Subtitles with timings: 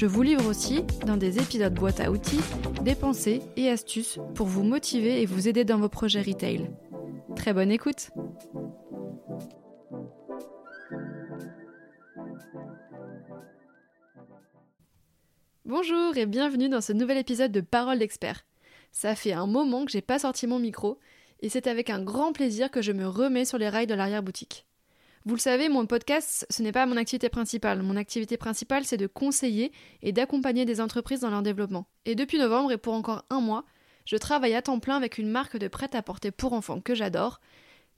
[0.00, 2.40] Je vous livre aussi, dans des épisodes boîte à outils,
[2.80, 6.70] des pensées et astuces pour vous motiver et vous aider dans vos projets retail.
[7.36, 8.08] Très bonne écoute
[15.66, 18.46] Bonjour et bienvenue dans ce nouvel épisode de Parole d'expert.
[18.92, 20.98] Ça fait un moment que j'ai pas sorti mon micro
[21.40, 24.64] et c'est avec un grand plaisir que je me remets sur les rails de l'arrière-boutique.
[25.26, 27.82] Vous le savez, mon podcast, ce n'est pas mon activité principale.
[27.82, 31.86] Mon activité principale, c'est de conseiller et d'accompagner des entreprises dans leur développement.
[32.06, 33.66] Et depuis novembre et pour encore un mois,
[34.06, 37.40] je travaille à temps plein avec une marque de prêt-à-porter pour enfants que j'adore,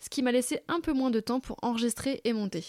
[0.00, 2.64] ce qui m'a laissé un peu moins de temps pour enregistrer et monter.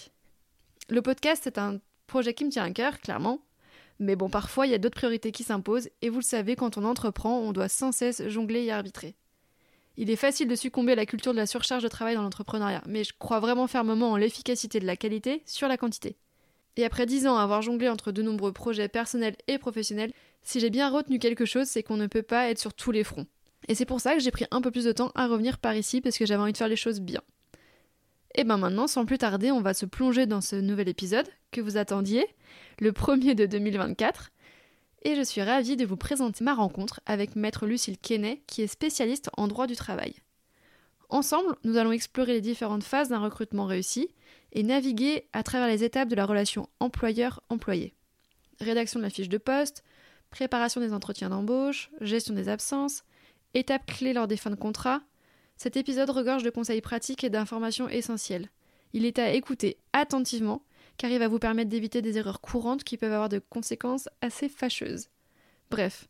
[0.87, 3.39] Le podcast est un projet qui me tient à cœur, clairement.
[3.97, 6.77] Mais bon, parfois, il y a d'autres priorités qui s'imposent, et vous le savez, quand
[6.77, 9.15] on entreprend, on doit sans cesse jongler et arbitrer.
[9.95, 12.83] Il est facile de succomber à la culture de la surcharge de travail dans l'entrepreneuriat,
[12.87, 16.17] mais je crois vraiment fermement en l'efficacité de la qualité sur la quantité.
[16.75, 20.59] Et après dix ans à avoir jonglé entre de nombreux projets personnels et professionnels, si
[20.59, 23.27] j'ai bien retenu quelque chose, c'est qu'on ne peut pas être sur tous les fronts.
[23.67, 25.75] Et c'est pour ça que j'ai pris un peu plus de temps à revenir par
[25.75, 27.21] ici, parce que j'avais envie de faire les choses bien.
[28.35, 31.61] Et ben maintenant, sans plus tarder, on va se plonger dans ce nouvel épisode que
[31.61, 32.25] vous attendiez,
[32.79, 34.31] le premier de 2024,
[35.03, 38.67] et je suis ravie de vous présenter ma rencontre avec maître Lucille Kenney, qui est
[38.67, 40.15] spécialiste en droit du travail.
[41.09, 44.09] Ensemble, nous allons explorer les différentes phases d'un recrutement réussi
[44.51, 47.93] et naviguer à travers les étapes de la relation employeur-employé.
[48.59, 49.83] Rédaction de la fiche de poste,
[50.29, 53.03] préparation des entretiens d'embauche, gestion des absences,
[53.53, 55.01] étapes clés lors des fins de contrat.
[55.57, 58.49] Cet épisode regorge de conseils pratiques et d'informations essentielles.
[58.93, 60.63] Il est à écouter attentivement
[60.97, 64.49] car il va vous permettre d'éviter des erreurs courantes qui peuvent avoir de conséquences assez
[64.49, 65.09] fâcheuses.
[65.69, 66.07] Bref,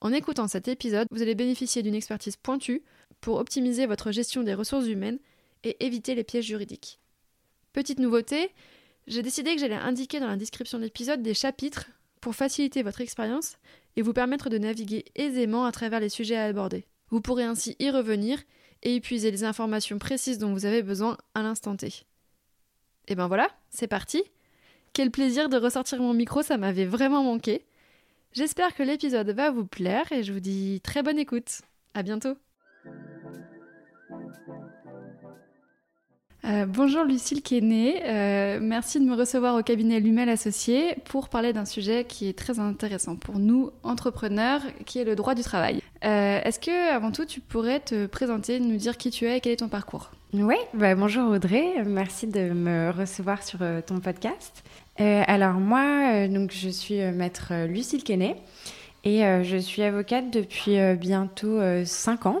[0.00, 2.82] en écoutant cet épisode, vous allez bénéficier d'une expertise pointue
[3.20, 5.18] pour optimiser votre gestion des ressources humaines
[5.64, 7.00] et éviter les pièges juridiques.
[7.72, 8.50] Petite nouveauté,
[9.06, 11.86] j'ai décidé que j'allais indiquer dans la description de l'épisode des chapitres
[12.20, 13.56] pour faciliter votre expérience
[13.96, 16.86] et vous permettre de naviguer aisément à travers les sujets à aborder.
[17.10, 18.42] Vous pourrez ainsi y revenir
[18.82, 22.06] et épuiser les informations précises dont vous avez besoin à l'instant T.
[23.08, 24.22] Et ben voilà, c'est parti.
[24.92, 27.64] Quel plaisir de ressortir mon micro, ça m'avait vraiment manqué.
[28.32, 31.62] J'espère que l'épisode va vous plaire et je vous dis très bonne écoute.
[31.94, 32.36] À bientôt.
[36.44, 41.52] Euh, bonjour Lucille Kenney, euh, merci de me recevoir au cabinet Lumel Associé pour parler
[41.52, 45.82] d'un sujet qui est très intéressant pour nous, entrepreneurs, qui est le droit du travail.
[46.04, 49.40] Euh, est-ce que, avant tout, tu pourrais te présenter, nous dire qui tu es et
[49.40, 50.10] quel est ton parcours?
[50.34, 54.64] Oui, bah, bonjour Audrey, merci de me recevoir sur euh, ton podcast.
[55.00, 58.36] Euh, alors moi, donc je suis maître Lucille Kenney
[59.04, 62.40] et je suis avocate depuis bientôt 5 ans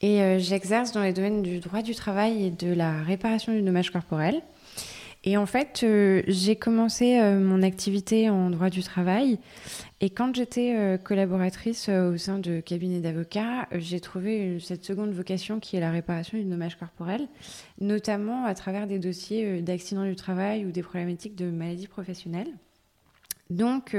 [0.00, 3.90] et j'exerce dans les domaines du droit du travail et de la réparation du dommage
[3.90, 4.40] corporel.
[5.22, 9.38] Et en fait, euh, j'ai commencé euh, mon activité en droit du travail.
[10.00, 15.60] Et quand j'étais euh, collaboratrice au sein de cabinet d'avocats, j'ai trouvé cette seconde vocation
[15.60, 17.28] qui est la réparation du dommage corporel,
[17.80, 22.52] notamment à travers des dossiers d'accidents du travail ou des problématiques de maladies professionnelles.
[23.50, 23.96] Donc,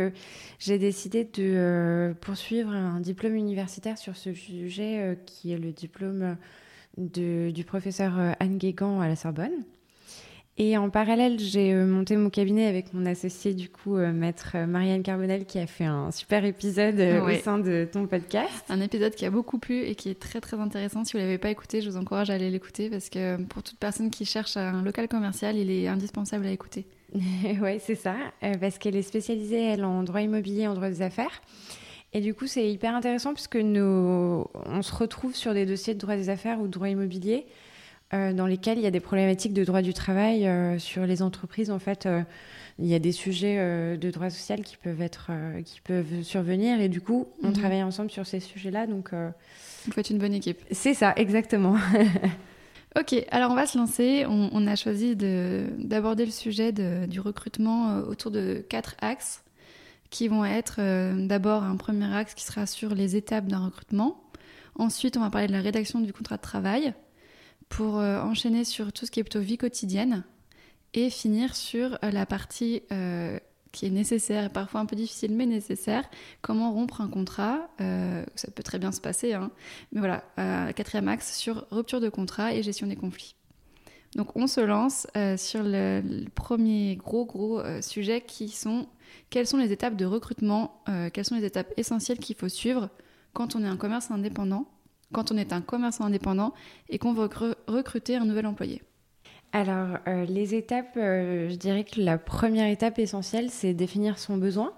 [0.59, 6.38] j'ai décidé de poursuivre un diplôme universitaire sur ce sujet qui est le diplôme
[6.97, 9.65] du professeur Anne Guégan à la Sorbonne.
[10.63, 14.51] Et en parallèle, j'ai euh, monté mon cabinet avec mon associé, du coup, euh, maître
[14.53, 18.63] euh, Marianne Carbonel, qui a fait un super épisode au sein de ton podcast.
[18.69, 21.03] Un épisode qui a beaucoup plu et qui est très très intéressant.
[21.03, 23.63] Si vous ne l'avez pas écouté, je vous encourage à aller l'écouter parce que pour
[23.63, 26.86] toute personne qui cherche un local commercial, il est indispensable à écouter.
[27.15, 28.13] oui, c'est ça,
[28.59, 31.41] parce qu'elle est spécialisée, elle, en droit immobilier, en droit des affaires.
[32.13, 36.00] Et du coup, c'est hyper intéressant puisque nous, on se retrouve sur des dossiers de
[36.00, 37.47] droit des affaires ou de droit immobilier
[38.13, 41.22] euh, dans lesquels il y a des problématiques de droit du travail euh, sur les
[41.22, 41.72] entreprises.
[41.72, 42.24] En fait, euh,
[42.78, 43.58] il y a des sujets
[43.98, 45.30] de droit social qui peuvent être,
[45.63, 47.54] qui peuvent survenir, et du coup, on mhm.
[47.54, 48.88] travaille ensemble sur ces sujets-là.
[48.88, 50.60] Donc, vous faites une bonne équipe.
[50.72, 51.75] C'est ça, exactement.
[53.00, 54.25] ok, alors on va se lancer.
[54.28, 59.44] On, a choisi d'aborder le sujet de, du recrutement autour de quatre axes
[60.10, 60.80] qui vont être
[61.28, 64.24] d'abord un premier axe qui sera sur les étapes d'un recrutement.
[64.75, 66.96] Ensuite, on va parler de la rédaction du contrat de travail
[67.71, 70.23] pour euh, enchaîner sur tout ce qui est plutôt vie quotidienne
[70.94, 73.39] et finir sur euh, la partie euh,
[73.71, 76.03] qui est nécessaire, parfois un peu difficile, mais nécessaire.
[76.41, 77.69] Comment rompre un contrat
[78.35, 79.50] Ça peut très bien se passer, hein.
[79.94, 80.25] mais voilà,
[80.73, 83.33] quatrième axe sur rupture de contrat et gestion des conflits.
[84.17, 85.07] Donc on se lance
[85.38, 88.89] sur le, premier gros gros sujet qui sont
[89.29, 90.83] quelles sont les étapes de recrutement,
[91.13, 92.89] quelles sont les étapes essentielles qu'il faut suivre
[93.31, 94.67] quand on est un commerce indépendant,
[95.12, 96.54] quand on est un commerçant indépendant
[96.90, 97.30] et qu'on veut
[97.68, 98.81] recruter un nouvel employé.
[99.54, 104.38] Alors, euh, les étapes, euh, je dirais que la première étape essentielle, c'est définir son
[104.38, 104.72] besoin.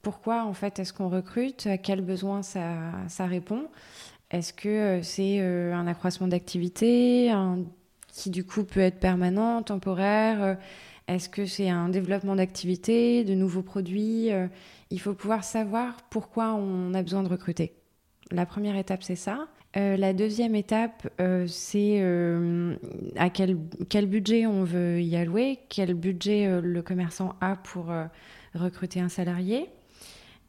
[0.00, 1.66] Pourquoi, en fait, est-ce qu'on recrute?
[1.66, 3.66] À quel besoin ça, répond?
[4.30, 7.30] Est-ce que euh, c'est un accroissement d'activité
[8.08, 10.56] qui, du coup, peut être permanent, temporaire?
[11.06, 14.30] Est-ce que c'est un développement d'activité, de nouveaux produits?
[14.90, 17.79] Il faut pouvoir savoir pourquoi on a besoin de recruter.
[18.30, 19.48] La première étape, c'est ça.
[19.76, 22.74] Euh, la deuxième étape, euh, c'est euh,
[23.16, 23.56] à quel,
[24.06, 27.92] budget on veut y allouer, quel budget le commerçant a pour
[28.54, 29.68] recruter un salarié.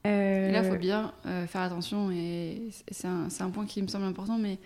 [0.04, 1.14] là, il faut bien
[1.48, 4.58] faire attention, et c'est un, un, point qui me semble important, mais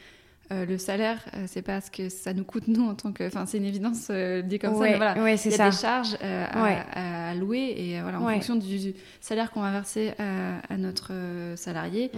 [0.51, 3.25] euh, le salaire, euh, c'est pas ce que ça nous coûte nous en tant que.
[3.25, 4.81] Enfin, c'est une évidence euh, dit comme ça.
[4.81, 9.51] Mais voilà, il y a des charges à, louer et voilà, en fonction du salaire
[9.51, 11.11] qu'on va verser à, notre
[11.55, 12.11] salarié,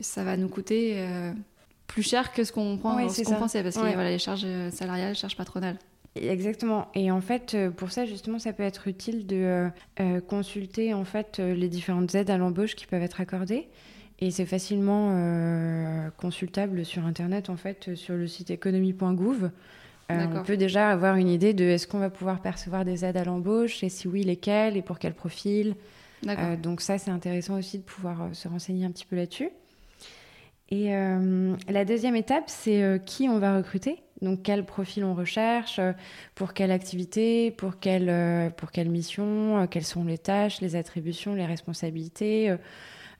[0.00, 1.04] ça va nous coûter
[1.88, 4.18] plus cher que ce qu'on prend, ce qu'on pensait parce qu'il y a voilà, les
[4.18, 5.78] charges salariales, les charges patronales.
[6.14, 6.88] Exactement.
[6.94, 9.68] Et en fait, pour ça, justement, ça peut être utile de
[10.28, 13.68] consulter en fait les différentes aides à l'embauche qui peuvent être accordées.
[14.22, 19.50] Et c'est facilement euh, consultable sur Internet, en fait, sur le site économie.gouv.
[20.12, 23.16] Euh, on peut déjà avoir une idée de est-ce qu'on va pouvoir percevoir des aides
[23.16, 25.74] à l'embauche et si oui, lesquelles et pour quel profil.
[26.28, 29.50] Euh, donc ça, c'est intéressant aussi de pouvoir se renseigner un petit peu là-dessus.
[30.70, 30.92] Et
[31.68, 33.98] la deuxième étape, c'est qui on va recruter.
[34.22, 35.80] Donc quel profil on recherche,
[36.36, 41.44] pour quelle activité, pour quelle, pour quelle mission, quelles sont les tâches, les attributions, les
[41.44, 42.56] responsabilités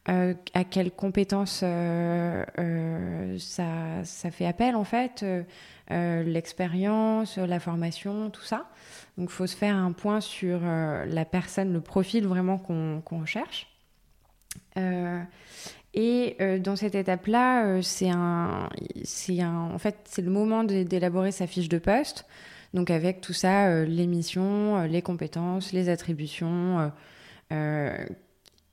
[0.09, 4.03] euh, à quelles compétences euh, euh, ça,
[4.33, 5.25] fait appel en fait,
[5.91, 8.69] l'expérience, la formation, tout ça.
[9.17, 13.69] Donc il faut se faire un point sur la personne, le profil vraiment qu'on recherche.
[15.95, 18.69] et dans cette étape-là, c'est un,
[19.39, 22.27] un, en fait, c'est le moment d'élaborer sa fiche de poste.
[22.75, 26.91] Donc avec tout ça, les missions, les compétences, les attributions,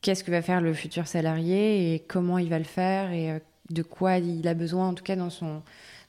[0.01, 3.39] qu'est-ce que va faire le futur salarié et comment il va le faire et euh,
[3.69, 5.61] de quoi il a besoin, en tout cas dans son,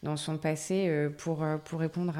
[0.02, 2.14] dans son passé, euh, pour, euh, pour répondre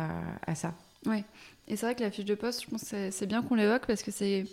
[0.47, 0.75] à, ça.
[1.07, 1.25] Oui,
[1.69, 3.87] et c'est vrai que la fiche de poste, je pense que c'est bien qu'on l'évoque
[3.87, 4.45] parce que c'est.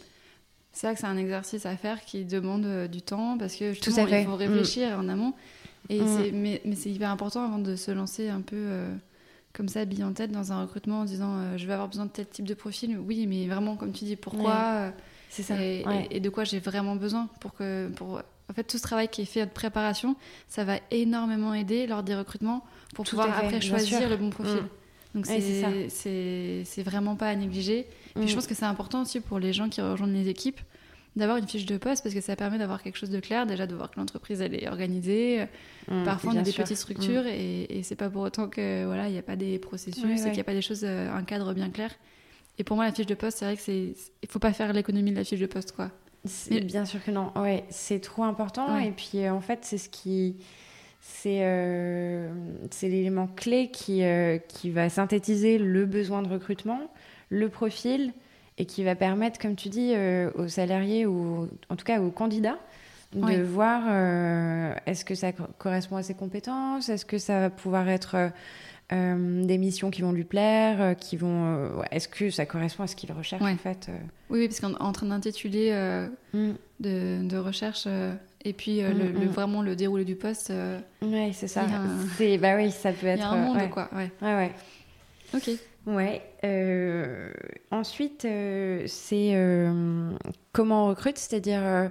[0.74, 4.06] C'est vrai que c'est un exercice à faire qui demande du temps parce que justement,
[4.06, 5.34] il faut réfléchir en amont.
[5.90, 6.32] Et mm.
[6.34, 8.84] mais, mais c'est hyper important avant de se lancer un peu
[9.54, 12.12] comme ça, bille en tête dans un recrutement en disant je vais avoir besoin de
[12.12, 12.96] tel type de profil.
[13.00, 14.94] Oui, mais vraiment, comme tu dis, pourquoi
[15.30, 15.56] c'est ça.
[15.62, 17.90] Et, de quoi j'ai vraiment besoin pour que.
[17.96, 18.22] Pour...
[18.50, 20.16] En fait, tout ce travail qui est fait de préparation,
[20.48, 22.64] ça va énormément aider lors des recrutements
[22.96, 24.62] pour pouvoir après choisir le bon profil.
[25.14, 25.22] Mm.
[25.22, 27.88] Donc c'est vraiment pas à négliger.
[28.16, 28.36] Puis je mm.
[28.36, 30.60] pense que c'est important aussi pour les gens qui rejoignent les équipes
[31.18, 33.66] d'avoir une fiche de poste parce que ça permet d'avoir quelque chose de clair, déjà
[33.66, 35.46] de voir que l'entreprise elle est organisée.
[35.88, 39.08] Mm, Parfois on a des petites structures et, et c'est pas pour autant que voilà
[39.08, 41.24] il n'y a pas des processus et qu'il n'y a pas des choses, euh, un
[41.24, 41.92] cadre bien clair.
[42.60, 44.74] Et pour moi, la fiche de poste, c'est vrai que c'est, il faut pas faire
[44.74, 45.92] l'économie de la fiche de poste, quoi.
[46.50, 47.32] Bien sûr que non.
[47.36, 48.78] Ouais, c'est trop important.
[48.78, 50.36] Et puis, euh, en fait, c'est ce qui,
[51.00, 52.30] c'est, euh,
[52.72, 56.92] c'est l'élément clé qui, euh, qui va synthétiser le besoin de recrutement,
[57.30, 58.14] le profil,
[58.58, 59.94] et qui va permettre, comme tu dis,
[60.34, 62.58] aux salariés ou en tout cas aux candidats
[63.14, 63.84] de voir
[64.88, 68.32] est-ce que ça correspond à ses compétences, est-ce que ça va pouvoir être
[68.94, 71.58] euh, des missions qui vont lui plaire, euh, qui vont.
[71.58, 73.90] Euh, est-ce que ça correspond à ce qu'il recherche en fait
[74.30, 75.72] Oui, parce qu'en en train d'intituler
[76.34, 76.54] mm.
[76.80, 77.86] de, recherche
[78.46, 79.28] et puis mm, le, mm.
[79.28, 80.54] vraiment le déroulé du poste.
[81.02, 81.66] oui, c'est ça.
[82.16, 83.18] C'est bah oui, ça peut être.
[83.18, 83.90] Il y a un monde quoi.
[83.94, 84.10] Ouais.
[84.22, 84.52] Ouais, ouais.
[85.34, 85.50] Ok.
[85.86, 86.22] Ouais.
[87.72, 88.26] ensuite,
[88.86, 89.68] c'est
[90.54, 91.90] comment on recrute, c'est-à-dire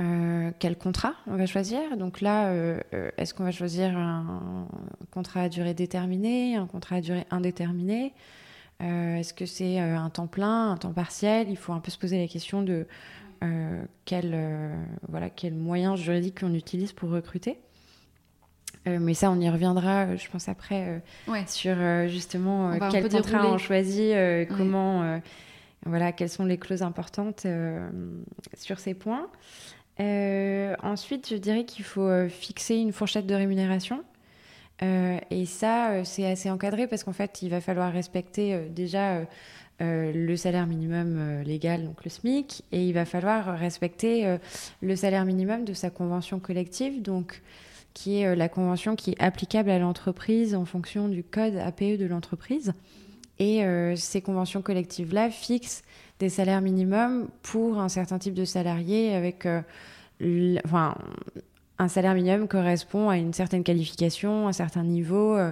[0.00, 1.96] euh, quel contrat on va choisir?
[1.96, 4.66] Donc là, euh, euh, est-ce qu'on va choisir un
[5.10, 8.14] contrat à durée déterminée, un contrat à durée indéterminée?
[8.80, 11.50] Est-ce que c'est un temps plein, un temps partiel?
[11.50, 12.86] Il faut un peu se poser la question de
[14.06, 14.74] quel,
[15.06, 17.58] voilà, quel moyen juridique on utilise pour recruter.
[18.86, 21.02] mais ça, on y reviendra, je pense, après,
[21.46, 21.76] sur
[22.08, 24.14] justement quel contrat on choisit,
[24.56, 25.20] comment,
[25.84, 27.46] voilà, quelles sont les clauses importantes
[28.56, 29.28] sur ces points.
[30.00, 34.02] Euh, ensuite, je dirais qu'il faut euh, fixer une fourchette de rémunération.
[34.82, 39.26] et ça, c'est assez encadré parce qu'en fait, il va falloir respecter déjà
[39.78, 44.38] le salaire minimum légal, donc le SMIC, et il va falloir respecter
[44.80, 47.42] le salaire minimum de sa convention collective, donc
[47.92, 52.06] qui est la convention qui est applicable à l'entreprise en fonction du code APE de
[52.06, 52.72] l'entreprise.
[53.38, 53.62] Et
[53.96, 55.82] ces conventions collectives-là fixent
[56.20, 59.48] des salaires minimums pour un certain type de salariés avec
[60.64, 60.94] enfin,
[61.80, 65.34] un salaire minimum correspond à une certaine qualification, un certain niveau.
[65.34, 65.50] Euh,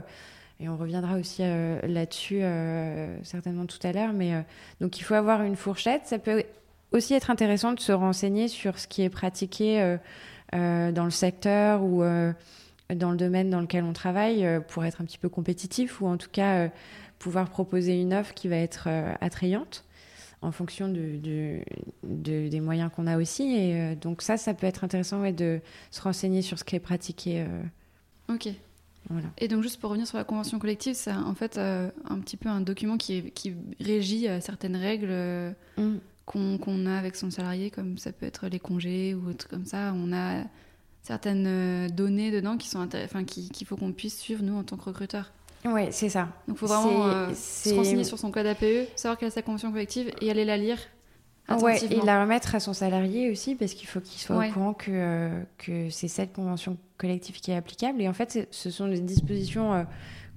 [0.61, 4.13] et on reviendra aussi euh, là-dessus euh, certainement tout à l'heure.
[4.13, 4.45] Mais
[4.81, 6.03] donc il faut avoir une fourchette.
[6.05, 6.45] Ça peut
[6.93, 9.97] aussi être intéressant de se renseigner sur ce qui est pratiqué
[10.53, 15.19] dans le secteur ou dans le domaine dans lequel on travaille pour être un petit
[15.19, 16.69] peu compétitif ou en tout cas
[17.19, 18.89] pouvoir proposer une offre qui va être
[19.21, 19.85] attrayante
[20.41, 21.21] en fonction de,
[22.03, 23.43] des moyens qu'on a aussi.
[23.43, 26.81] Et euh, donc ça, ça peut être intéressant de se renseigner sur ce qui est
[26.81, 27.43] pratiqué.
[27.43, 28.35] Euh.
[28.35, 28.49] Ok.
[29.11, 29.29] Voilà.
[29.39, 32.37] Et donc juste pour revenir sur la convention collective, c'est en fait euh, un petit
[32.37, 35.97] peu un document qui, qui régit certaines règles mm.
[36.27, 39.95] qu'on a avec son salarié, comme ça peut être les congés ou autre comme ça.
[39.97, 40.45] On a
[41.03, 44.85] certaines données dedans qui sont enfin, qu'il faut qu'on puisse suivre nous en tant que
[44.85, 45.33] recruteurs.
[45.65, 46.29] Oui, c'est ça.
[46.47, 49.43] Donc il faut vraiment euh, se renseigner sur son code APE, savoir quelle est sa
[49.43, 50.79] convention collective et aller la lire.
[51.63, 54.75] Ouais, et la remettre à son salarié aussi, parce qu'il faut qu'il soit au courant
[54.75, 58.03] que, euh, que c'est cette convention collective qui est applicable.
[58.03, 59.85] Et en fait, ce sont des dispositions euh,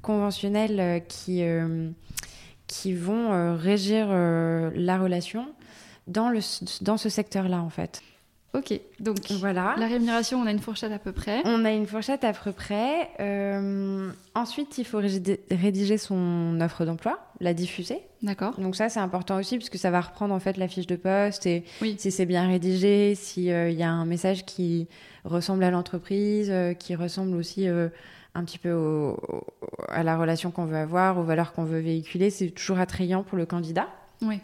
[0.01, 1.43] conventionnelles qui,
[2.65, 5.53] qui vont régir la relation
[6.07, 6.39] dans, le,
[6.81, 8.01] dans ce secteur-là, en fait.
[8.53, 9.75] Ok, donc voilà.
[9.77, 11.41] La rémunération, on a une fourchette à peu près.
[11.45, 13.09] On a une fourchette à peu près.
[13.21, 14.99] Euh, ensuite, il faut
[15.49, 18.01] rédiger son offre d'emploi, la diffuser.
[18.21, 18.59] D'accord.
[18.59, 21.45] Donc ça, c'est important aussi puisque ça va reprendre en fait la fiche de poste
[21.45, 21.63] et
[21.97, 24.89] si c'est bien rédigé, s'il euh, y a un message qui
[25.23, 29.15] ressemble à l'entreprise, euh, qui ressemble aussi un petit peu
[29.87, 33.37] à la relation qu'on veut avoir, aux valeurs qu'on veut véhiculer, c'est toujours attrayant pour
[33.37, 33.87] le candidat.
[34.21, 34.41] Oui.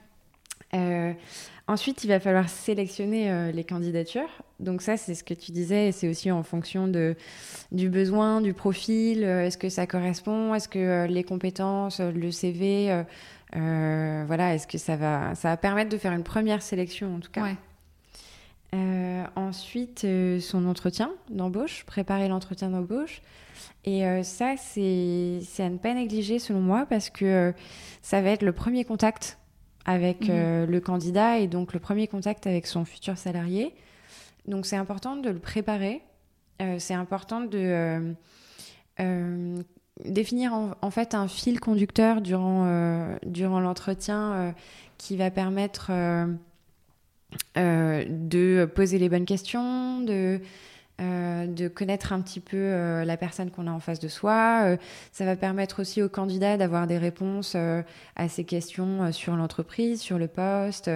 [1.70, 4.30] Ensuite, il va falloir sélectionner euh, les candidatures.
[4.62, 7.16] Donc ça, c'est ce que tu disais, c'est aussi en fonction de,
[7.74, 9.26] du besoin, du profil.
[9.26, 13.04] Euh, est-ce que ça correspond Est-ce que euh, les compétences, le CV,
[13.54, 17.32] voilà, est-ce que ça va, ça va permettre de faire une première sélection en tout
[17.32, 17.44] cas.
[19.36, 20.08] ensuite,
[20.40, 23.22] son entretien d'embauche, préparer l'entretien d'embauche.
[23.84, 27.54] Et ça, c'est à ne pas négliger selon moi parce que
[28.02, 29.38] ça va être le premier contact
[29.88, 30.30] avec mhm.
[30.30, 33.74] euh, le candidat et donc le premier contact avec son futur salarié.
[34.46, 36.04] Donc c'est important de le préparer.
[36.62, 38.14] Euh, c'est important de
[39.00, 39.58] euh,
[40.06, 44.54] définir en, fait un fil conducteur durant, durant l'entretien
[44.98, 45.92] qui va permettre
[47.56, 50.40] de poser les bonnes questions, de
[51.00, 54.62] euh, de connaître un petit peu euh, la personne qu'on a en face de soi.
[54.64, 54.78] Euh,
[55.12, 60.18] ça va permettre aussi aux candidats d'avoir des réponses à ces questions sur l'entreprise, sur
[60.18, 60.90] le poste.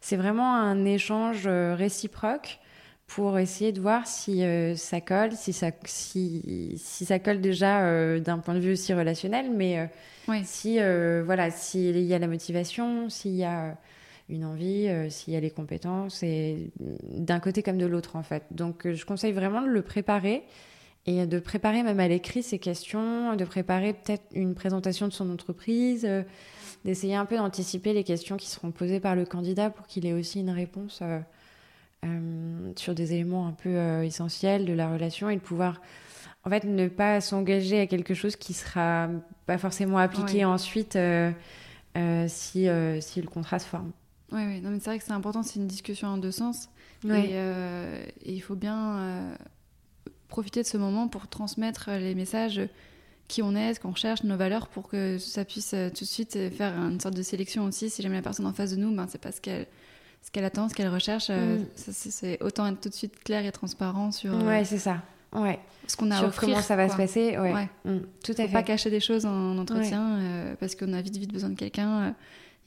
[0.00, 2.60] C'est vraiment un échange réciproque
[3.08, 4.44] pour essayer de voir si
[4.76, 9.50] ça colle, si ça, si, si ça colle déjà d'un point de vue aussi relationnel,
[9.50, 9.88] mais
[10.44, 10.78] si
[11.24, 13.76] voilà, s'il y a la motivation, s'il y a
[14.28, 18.22] une envie, euh, s'il y a les compétences, et d'un côté comme de l'autre en
[18.22, 18.44] fait.
[18.50, 20.42] Donc euh, je conseille vraiment de le préparer
[21.06, 25.30] et de préparer même à l'écrit ces questions, de préparer peut-être une présentation de son
[25.30, 26.22] entreprise, euh,
[26.84, 30.12] d'essayer un peu d'anticiper les questions qui seront posées par le candidat pour qu'il ait
[30.12, 31.02] aussi une réponse
[32.76, 35.82] sur des éléments un peu essentiels de la relation et de pouvoir
[36.44, 39.08] en fait ne pas s'engager à quelque chose qui sera
[39.46, 40.96] pas forcément appliqué ensuite
[42.28, 42.68] si,
[43.00, 43.90] si le contrat se forme.
[44.32, 44.60] Oui, ouais.
[44.60, 46.68] non, mais c'est vrai que c'est important, c'est une discussion en deux sens.
[47.06, 49.34] Euh, et, il faut bien euh,
[50.28, 52.60] profiter de ce moment pour transmettre les messages
[53.28, 56.08] qui on est, ce qu'on recherche, nos valeurs, pour que ça puisse euh, tout de
[56.08, 57.90] suite faire une sorte de sélection aussi.
[57.90, 59.66] Si jamais la personne en face de nous, ben, c'est pas ce qu'elle
[60.20, 61.30] ce qu'elle attend, ce qu'elle recherche.
[61.30, 61.64] Mm.
[61.76, 64.34] c'est autant être tout de suite clair et transparent sur.
[64.44, 65.02] ouais, c'est ça.
[65.32, 65.60] Ouais.
[65.86, 67.38] Ce qu'on a sur comment ça va se passer.
[67.38, 67.68] Ouais.
[67.84, 67.98] Mm.
[68.24, 68.52] Tout à fait.
[68.52, 72.14] Pas cacher des choses en entretien parce qu'on a vite vite besoin de quelqu'un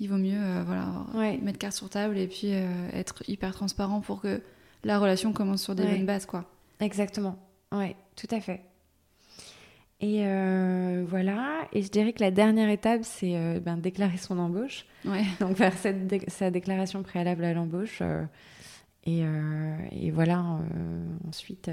[0.01, 4.01] il vaut mieux euh, voilà, mettre carte sur table et puis euh, être hyper transparent
[4.01, 4.41] pour que
[4.83, 6.25] la relation commence sur des bonnes bases.
[6.25, 6.43] Quoi.
[6.79, 7.37] Exactement,
[7.71, 8.61] ouais, tout à fait.
[9.99, 14.87] Et euh, voilà, et je dirais que la dernière étape, c'est ben, déclarer son embauche.
[15.05, 15.23] Ouais.
[15.39, 18.01] Donc faire cette sa déclaration préalable à l'embauche.
[19.05, 19.21] Et,
[19.91, 20.59] et, voilà,
[21.27, 21.69] ensuite...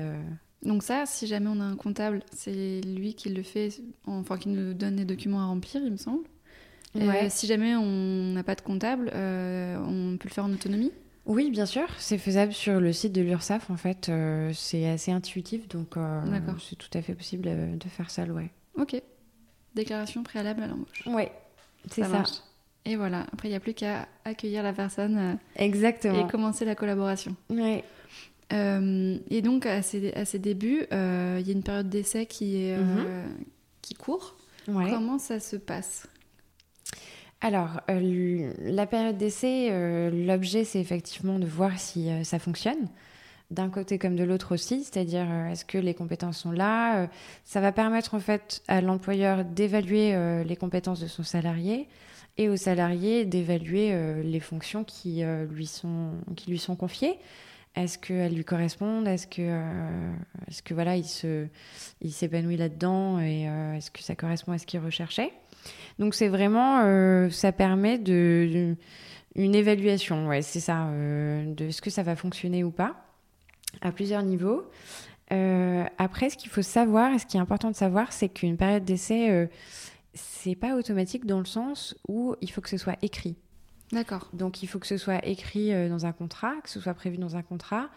[0.62, 3.70] Donc ça, si jamais on a un comptable, c'est lui qui le fait,
[4.06, 6.24] enfin qui nous donne les documents à remplir, il me semble.
[7.00, 10.92] Euh, si jamais on n'a pas de comptable, euh, on peut le faire en autonomie?
[11.26, 13.70] Oui, bien sûr, c'est faisable sur le site de l'URSSAF.
[13.70, 15.96] En fait, euh, c'est assez intuitif, donc
[16.60, 18.50] c'est tout à fait possible de faire ça, ouais.
[18.76, 19.00] Ok.
[19.74, 21.04] Déclaration préalable à l'embauche.
[21.06, 21.24] Oui,
[21.90, 22.22] c'est ça.
[22.84, 26.26] Et voilà, après, il n'y a plus qu'à accueillir la personne Exactement.
[26.26, 27.36] et commencer la collaboration.
[28.52, 32.24] Euh, et donc, à ces, à ces débuts, euh, il y a une période d'essai
[32.24, 33.26] qui, est, euh,
[33.82, 34.36] qui court.
[34.66, 34.88] Ouais.
[34.90, 36.06] Comment ça se passe?
[37.40, 42.88] Alors, euh, la période d'essai, euh, l'objet, c'est effectivement de voir si euh, ça fonctionne,
[43.52, 47.08] d'un côté comme de l'autre aussi, c'est-à-dire est-ce que les compétences sont là.
[47.44, 50.14] ça va permettre en fait à l'employeur d'évaluer
[50.44, 51.88] les compétences de son salarié
[52.36, 57.18] et au salarié d'évaluer les fonctions qui, lui sont, qui lui sont confiées.
[57.74, 59.08] Est-ce qu'elles lui correspondent?
[59.08, 59.62] Est-ce que,
[60.48, 61.06] est-ce que voilà, il
[62.02, 63.44] il s'épanouit là-dedans et
[63.78, 65.32] est-ce que ça correspond à ce qu'il recherchait?
[65.98, 68.76] Donc c'est vraiment, euh, ça permet de,
[69.34, 72.96] une évaluation, ouais, c'est ça, euh, de ce que ça va fonctionner ou pas,
[73.80, 74.64] à plusieurs niveaux.
[75.32, 78.56] Euh, après, ce qu'il faut savoir, et ce qui est important de savoir, c'est qu'une
[78.56, 79.48] période d'essai,
[80.14, 83.36] c'est pas automatique dans le sens où il faut que ce soit écrit.
[83.92, 84.28] D'accord.
[84.32, 87.36] Donc il faut que ce soit écrit dans un contrat, que ce soit prévu dans
[87.36, 87.88] un contrat,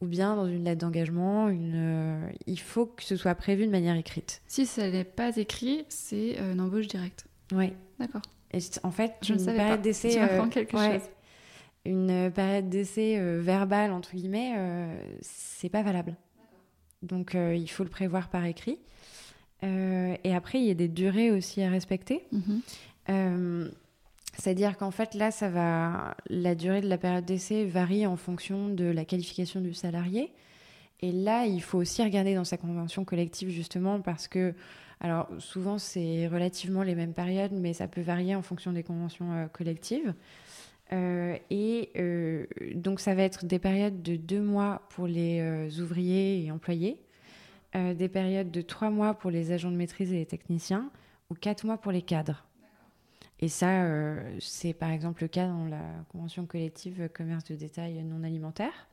[0.00, 1.48] ou bien dans une lettre d'engagement.
[1.48, 4.42] Une, euh, il faut que ce soit prévu de manière écrite.
[4.46, 7.26] Si ça n'est pas écrit, c'est euh, une embauche directe.
[7.52, 7.74] Ouais.
[7.98, 8.22] D'accord.
[8.52, 11.08] Et en fait, Je ne une savais période d'essai, Tu euh, quelque ouais, chose.
[11.84, 14.54] une période d'essai euh, verbale entre guillemets,
[15.20, 16.16] c'est pas valable.
[17.02, 18.78] Donc il faut le prévoir par écrit.
[19.62, 22.24] Et après, il y a des durées aussi à respecter.
[23.08, 23.68] Euh,
[24.36, 28.68] C'est-à-dire qu'en fait, là, ça va, la durée de la période d'essai varie en fonction
[28.68, 30.32] de la qualification du salarié.
[31.02, 34.54] Et là, il faut aussi regarder dans sa convention collective, justement, parce que,
[35.00, 39.32] alors, souvent, c'est relativement les mêmes périodes, mais ça peut varier en fonction des conventions
[39.32, 40.14] euh, collectives.
[40.92, 46.44] Euh, et euh, donc, ça va être des périodes de deux mois pour les ouvriers
[46.44, 46.98] et employés,
[47.74, 50.90] des périodes de trois mois pour les agents de maîtrise et les techniciens,
[51.30, 52.44] ou quatre mois pour les cadres.
[53.40, 58.02] Et ça, euh, c'est par exemple le cas dans la convention collective commerce de détail
[58.04, 58.88] non alimentaire.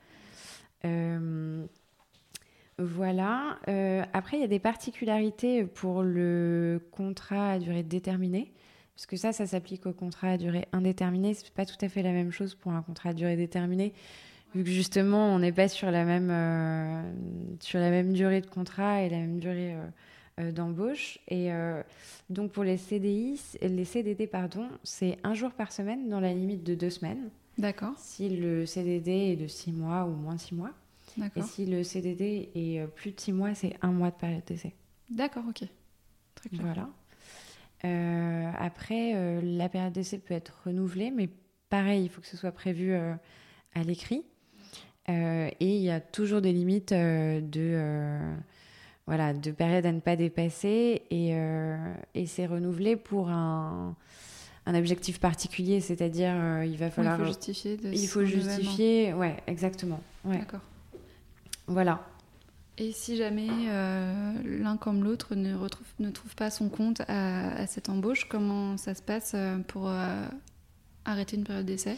[0.86, 1.66] Euh,
[2.78, 3.60] voilà.
[3.68, 8.54] Euh, après, il y a des particularités pour le contrat à durée déterminée.
[8.96, 11.34] Parce que ça, ça s'applique au contrat à durée indéterminée.
[11.34, 13.94] C'est pas tout à fait la même chose pour un contrat à durée déterminée,
[14.56, 16.32] vu que justement, on n'est pas sur la même
[17.60, 19.76] sur la même durée de contrat et la même durée
[20.52, 21.20] d'embauche.
[21.28, 21.82] Et euh,
[22.30, 26.64] donc pour les CDI, les CDD, pardon, c'est un jour par semaine dans la limite
[26.64, 27.30] de deux semaines.
[27.58, 27.94] D'accord.
[27.98, 30.72] Si le CDD est de six mois ou moins de six mois.
[31.18, 31.46] Et D'accord.
[31.46, 34.74] si le CDD est euh, plus de six mois, c'est un mois de période d'essai.
[35.10, 35.64] D'accord, ok.
[36.36, 36.62] Très clair.
[36.62, 36.90] Voilà.
[37.86, 41.30] Euh, après, euh, la période d'essai peut être renouvelée, mais
[41.70, 43.14] pareil, il faut que ce soit prévu euh,
[43.74, 44.24] à l'écrit.
[45.10, 48.36] Euh, et il y a toujours des limites euh, de, euh,
[49.08, 51.02] voilà, de période à ne pas dépasser.
[51.10, 51.78] Et, euh,
[52.14, 53.96] et c'est renouvelé pour un,
[54.66, 57.18] un objectif particulier, c'est-à-dire euh, il va Il falloir.
[57.18, 60.02] faut justifier de il faut justifier, ouais, exactement.
[60.26, 60.60] Ouais, D'accord.
[61.68, 62.06] voilà.
[62.78, 67.54] Et si jamais euh, l'un comme l'autre ne, retrouve, ne trouve pas son compte à,
[67.56, 69.36] à cette embauche, comment ça se passe
[69.68, 69.90] pour
[71.06, 71.98] arrêter une période d'essai?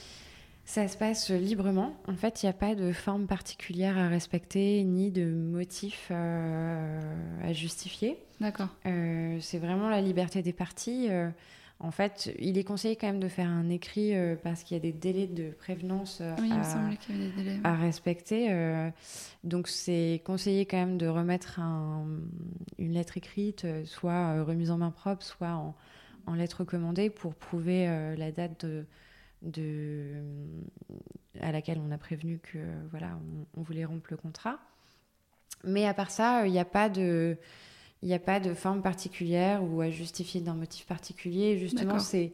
[0.70, 1.96] Ça se passe librement.
[2.08, 7.00] En fait, il n'y a pas de forme particulière à respecter ni de motif euh,
[7.44, 8.20] à justifier.
[8.40, 8.68] D'accord.
[8.86, 11.08] Euh, c'est vraiment la liberté des parties.
[11.10, 11.28] Euh,
[11.80, 14.82] en fait, il est conseillé quand même de faire un écrit parce qu'il y a
[14.84, 17.60] des délais de prévenance Oui, il à, semblait qu'il y avait des délais.
[17.64, 18.92] à respecter.
[19.44, 22.06] donc, c'est conseillé quand même de remettre un-
[22.78, 25.74] une lettre écrite, soit remise en main propre, soit en,
[26.28, 28.86] en lettre recommandée pour prouver la date de,
[29.42, 30.24] de-
[31.40, 32.60] à laquelle on a prévenu que
[32.92, 33.18] voilà,
[33.56, 34.60] on, on voulait rompre le contrat.
[35.64, 37.38] Mais à part ça, il n'y a pas de.
[38.02, 41.58] Il n'y a pas de forme particulière ou à justifier d'un motif particulier.
[41.58, 42.32] Justement, c'est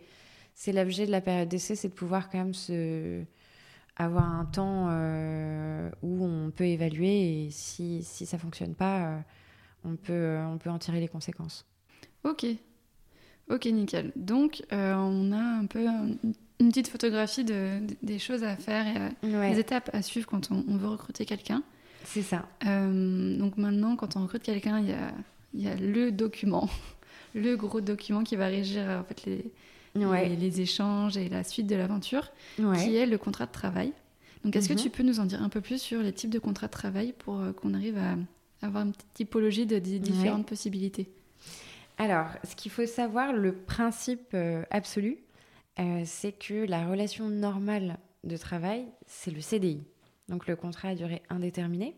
[0.53, 3.23] c'est l'objet de la période d'essai, c'est de pouvoir quand même se
[3.97, 9.19] avoir un temps euh, où on peut évaluer et si, si ça fonctionne pas, euh,
[9.85, 11.65] on, peut, on peut en tirer les conséquences.
[12.23, 12.45] Ok.
[13.49, 14.11] Ok, nickel.
[14.15, 15.87] Donc, euh, on a un peu
[16.59, 18.85] une petite photographie de, de- des choses à faire
[19.23, 21.63] et les étapes à suivre quand on, on veut recruter quelqu'un.
[22.05, 22.47] c'est ça.
[22.65, 25.11] Euh, donc maintenant, quand on recrute quelqu'un, il y a,
[25.53, 26.69] y a le document,
[27.35, 29.51] le gros document qui va régir euh, en fait les,
[29.95, 30.27] Ouais.
[30.27, 32.77] les, les échanges et la suite de l'aventure, Ouais.
[32.83, 33.93] qui est le contrat de travail.
[34.43, 34.77] Donc, est-ce Mhm.
[34.77, 36.71] que tu peux nous en dire un peu plus sur les types de contrats de
[36.73, 38.15] travail pour euh, qu'on arrive à
[38.65, 41.09] avoir une petite typologie de, di- différentes possibilités?
[41.97, 45.17] Alors, ce qu'il faut savoir, le principe euh, absolu,
[45.79, 49.83] euh, c'est que la relation normale de travail, c'est le CDI,
[50.29, 51.95] donc le contrat à durée indéterminée.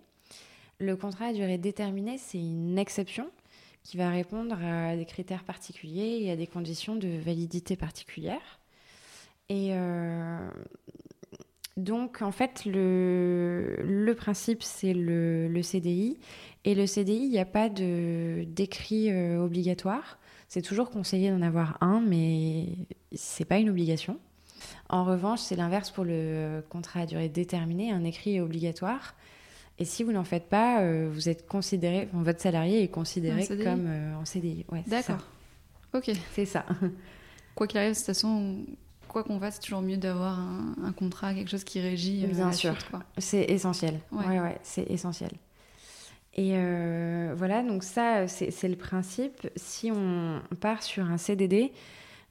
[0.80, 3.30] Le contrat à durée déterminée, c'est une exception
[3.84, 8.60] qui va répondre à des critères particuliers et à des conditions de validité particulières.
[9.50, 9.72] Et
[11.78, 16.20] donc, en fait, le, principe, c'est le, le, CDI.
[16.66, 20.20] Et le CDI, il n'y a pas d'écrit obligatoire.
[20.48, 22.68] C'est toujours conseillé d'en avoir un, mais
[23.14, 24.18] c'est pas une obligation.
[24.90, 27.92] En revanche, c'est l'inverse pour le contrat à durée déterminée.
[27.92, 29.16] Un écrit est obligatoire.
[29.80, 33.86] Et si vous n'en faites pas, euh, vous êtes considéré, votre salarié est considéré comme
[33.88, 34.66] euh, en CDI.
[34.72, 35.20] Ouais, D'accord.
[35.94, 36.12] Ok.
[36.34, 36.66] C'est ça.
[37.56, 38.66] Quoi qu'il arrive, de toute façon,
[39.08, 42.24] quoi qu'on fasse, c'est toujours mieux d'avoir un, contrat, quelque chose qui régit.
[42.26, 42.76] Euh, Bien sûr.
[43.18, 44.00] C'est essentiel.
[44.12, 45.32] Ouais, ouais, c'est essentiel.
[46.38, 46.54] Et
[47.36, 49.48] voilà, donc ça, c'est le principe.
[49.56, 51.72] Si on part sur un CDD,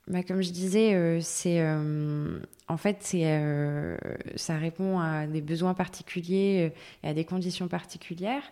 [0.08, 2.38] bah, comme je disais, euh, c'est euh,
[2.68, 3.96] en fait euh,
[4.36, 8.44] ça répond à des besoins particuliers et à des conditions particulières.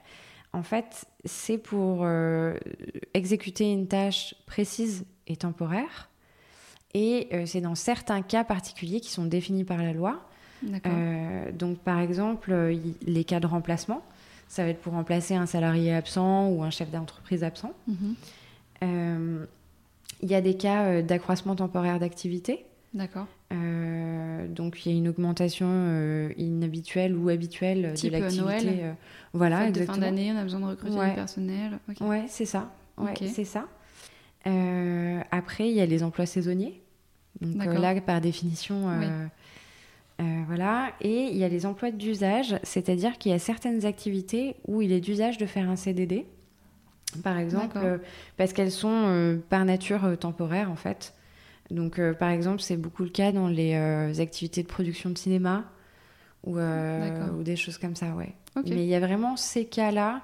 [0.52, 2.06] En fait, c'est pour
[3.12, 6.08] exécuter une tâche précise et temporaire.
[6.94, 10.22] Et c'est dans certains cas particuliers qui sont définis par la loi.
[11.54, 12.54] donc, par exemple,
[13.02, 14.04] les cas de remplacement,
[14.48, 17.72] ça va être pour remplacer un salarié absent ou un chef d'entreprise absent.
[17.86, 19.46] Mhm.
[20.24, 22.64] Il y a des cas euh, d'accroissement temporaire d'activité.
[22.94, 23.26] D'accord.
[23.52, 28.84] Euh, donc il y a une augmentation euh, inhabituelle ou habituelle de l'activité.
[29.34, 31.78] voilà, de fin d'année, on a besoin de recruter du personnel.
[32.00, 32.72] Ouais, c'est ça.
[32.96, 33.66] Ouais, c'est ça.
[35.30, 36.80] après, il y a les emplois saisonniers.
[37.42, 38.88] Donc là, par définition,
[40.18, 40.92] voilà.
[41.00, 44.92] Et il y a les emplois d'usage, c'est-à-dire qu'il y a certaines activités où il
[44.92, 46.26] est d'usage de faire un CDD
[47.22, 47.98] par exemple, euh,
[48.36, 51.14] parce qu'elles sont euh, par nature euh, temporaires en fait.
[51.70, 53.74] Donc, par exemple, c'est beaucoup le cas dans les
[54.20, 55.64] activités de production de cinéma
[56.44, 58.34] ou, ou des choses comme ça, ouais.
[58.54, 60.20] Mais il y a vraiment ces cas-là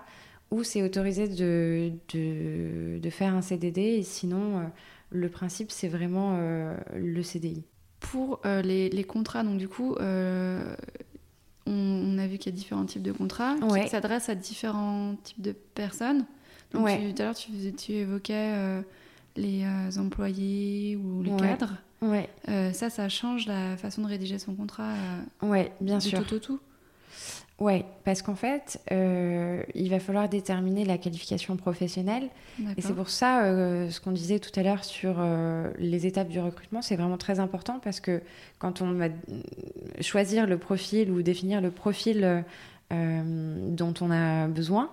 [0.50, 4.70] où c'est autorisé de, de, de, faire un CDD et sinon,
[5.08, 6.38] le principe, c'est vraiment
[6.94, 7.64] le CDI.
[8.00, 10.64] Pour les, les, contrats, donc du coup, on,
[11.66, 15.42] on, a vu qu'il y a différents types de contrats qui s'adressent à différents types
[15.42, 16.24] de personnes
[16.70, 18.82] tout à l'heure, tu, tu, évoquais euh,
[19.36, 21.76] les euh, employés ou les cadres.
[22.00, 22.28] Ouais.
[22.48, 24.94] Euh, ça, ça change la façon de rédiger son contrat.
[25.42, 26.20] ouais, bien du sûr.
[26.20, 26.60] Tout, tout, tout.
[27.60, 32.30] Ouais, parce qu'en fait, il va falloir déterminer la qualification professionnelle.
[32.78, 33.42] Et c'est pour ça,
[33.90, 35.22] ce qu'on disait tout à l'heure sur
[35.78, 38.22] les étapes du recrutement, c'est vraiment très important parce que
[38.58, 39.08] quand on va
[40.00, 42.44] choisir le profil ou définir le profil
[42.90, 44.88] dont on a besoin,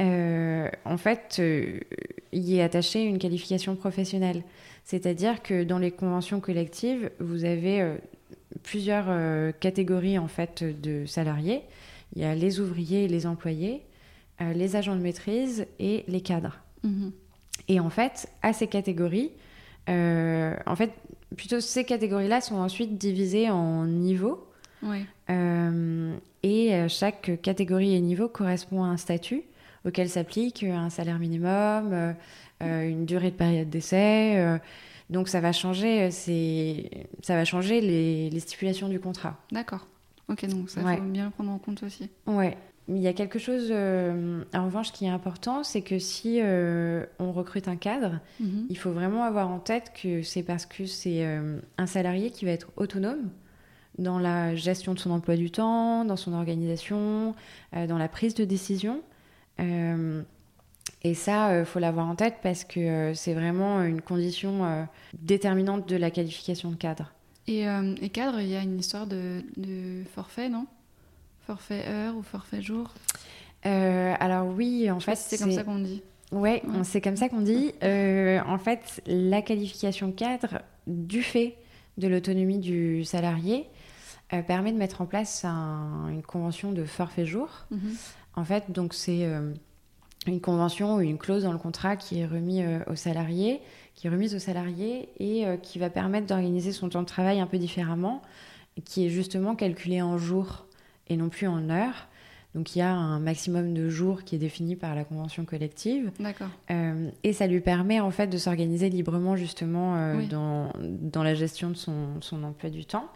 [0.00, 1.80] euh, en fait, euh,
[2.32, 4.42] y est attaché une qualification professionnelle.
[4.84, 7.96] C'est-à-dire que dans les conventions collectives, vous avez
[8.30, 11.62] euh, plusieurs catégories en fait de salariés.
[12.14, 13.82] Il y a les ouvriers et les employés,
[14.40, 16.58] les agents de maîtrise et les cadres.
[16.82, 17.12] Mhm.
[17.68, 19.30] Et en fait, à ces catégories,
[19.88, 20.92] en fait,
[21.36, 24.46] plutôt ces catégories-là sont ensuite divisées en niveaux.
[26.42, 29.44] et chaque catégorie et niveau correspond à un statut
[29.88, 32.12] auquel s'applique un salaire minimum, euh,
[32.62, 34.58] euh, une durée de période d'essai.
[35.10, 39.38] Euh, donc ça va changer, ça va changer les, stipulations du contrat.
[39.52, 39.86] D'accord.
[40.28, 42.10] Ok, donc ça faut bien le prendre en compte aussi.
[42.26, 42.56] Ouais.
[42.90, 46.40] Il y a quelque chose, en revanche, qui est important, c'est que si
[47.18, 48.66] on recrute un cadre, mhm.
[48.70, 51.22] il faut vraiment avoir en tête que c'est parce que c'est
[51.76, 53.30] un salarié qui va être autonome
[53.98, 57.34] dans la gestion de son emploi du temps, dans son organisation,
[57.74, 59.02] dans la prise de décision.
[61.04, 64.00] Euh, et ça, il euh, faut l'avoir en tête parce que euh, c'est vraiment une
[64.00, 64.86] condition
[65.20, 67.12] déterminante de la qualification de cadre.
[67.46, 70.66] Et, et cadre, il y a une histoire de, de forfait, non?
[71.46, 72.92] Forfait heure ou forfait jour?
[73.64, 75.16] Alors oui, en fait...
[75.16, 76.02] C'est comme ça qu'on dit.
[76.30, 77.72] Ouais, c'est comme ça qu'on dit.
[77.82, 81.56] en fait, la qualification cadre, du fait
[81.96, 83.66] de l'autonomie du salarié,
[84.46, 87.48] permet de mettre en place une convention de forfait jour.
[87.70, 87.96] Mhm.
[88.38, 89.52] En fait, donc c'est euh,
[90.26, 93.60] une convention ou une clause dans le contrat qui est remise euh, au salarié,
[93.94, 97.40] qui est remise au salarié et euh, qui va permettre d'organiser son temps de travail
[97.40, 98.22] un peu différemment,
[98.84, 100.66] qui est justement calculé en jours
[101.08, 102.08] et non plus en heures.
[102.54, 106.10] Donc il y a un maximum de jours qui est défini par la convention collective.
[106.18, 106.48] D'accord.
[107.22, 111.76] et ça lui permet en fait de s'organiser librement justement dans, dans, la gestion de
[111.76, 113.10] son, son emploi du temps.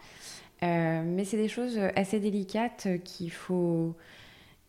[0.61, 3.97] mais c'est des choses assez délicates qu'il faut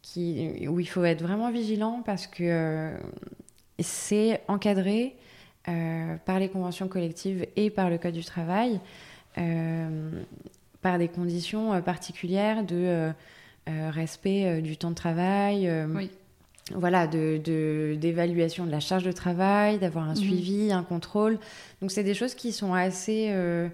[0.04, 2.98] qui, où il faut être vraiment vigilant parce que euh,
[3.80, 5.16] c'est encadré
[5.68, 8.80] euh, par les conventions collectives et par le Code du travail,
[9.40, 10.12] euh,
[10.84, 13.12] par des conditions particulières de
[13.66, 15.72] respect du temps de travail,
[16.72, 20.16] voilà, de, d'évaluation de, la charge de travail, d'avoir un mhm.
[20.16, 21.40] suivi, un contrôle.
[21.82, 23.28] Donc c'est des choses qui sont assez...
[23.30, 23.68] Euh,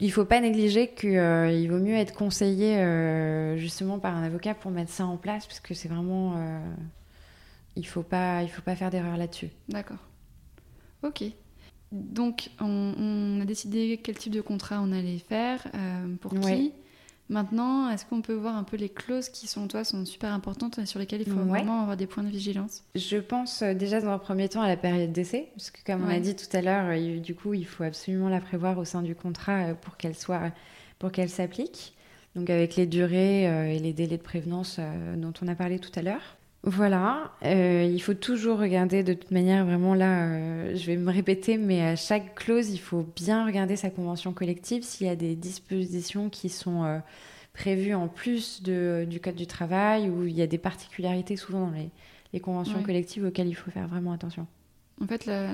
[0.00, 4.54] il faut pas négliger qu'il euh, vaut mieux être conseillé euh, justement par un avocat
[4.54, 6.36] pour mettre ça en place, parce que c'est vraiment...
[6.36, 6.60] Euh,
[7.76, 9.50] il faut pas, il faut pas faire d'erreur là-dessus.
[9.68, 9.98] D'accord.
[11.02, 11.22] Ok.
[11.92, 15.66] Donc on, a décidé quel type de contrat on allait faire,
[16.20, 16.72] pour qui?
[17.28, 20.78] Maintenant, est-ce qu'on peut voir un peu les clauses qui, sont toi, sont super importantes
[20.78, 22.84] et sur lesquelles il faut vraiment avoir des points de vigilance?
[22.94, 26.04] Je pense euh, déjà dans un premier temps à la période d'essai, parce que comme
[26.04, 28.86] on a dit tout à l'heure, euh, du coup, il faut absolument la prévoir au
[28.86, 30.52] sein du contrat euh, pour qu'elle soit,
[30.98, 31.94] pour qu'elle s'applique.
[32.34, 34.78] Donc avec les durées et les délais de prévenance
[35.16, 36.37] dont on a parlé tout à l'heure.
[36.64, 39.04] Voilà, euh, il faut toujours regarder.
[39.04, 42.78] De toute manière, vraiment là, euh, je vais me répéter, mais à chaque clause, il
[42.78, 44.82] faut bien regarder sa convention collective.
[44.82, 46.98] S'il y a des dispositions qui sont euh,
[47.52, 51.66] prévues en plus de, du Code du travail ou il y a des particularités souvent
[51.66, 51.90] dans les,
[52.32, 54.46] les conventions collectives auxquelles il faut faire vraiment attention.
[55.00, 55.52] En fait, la,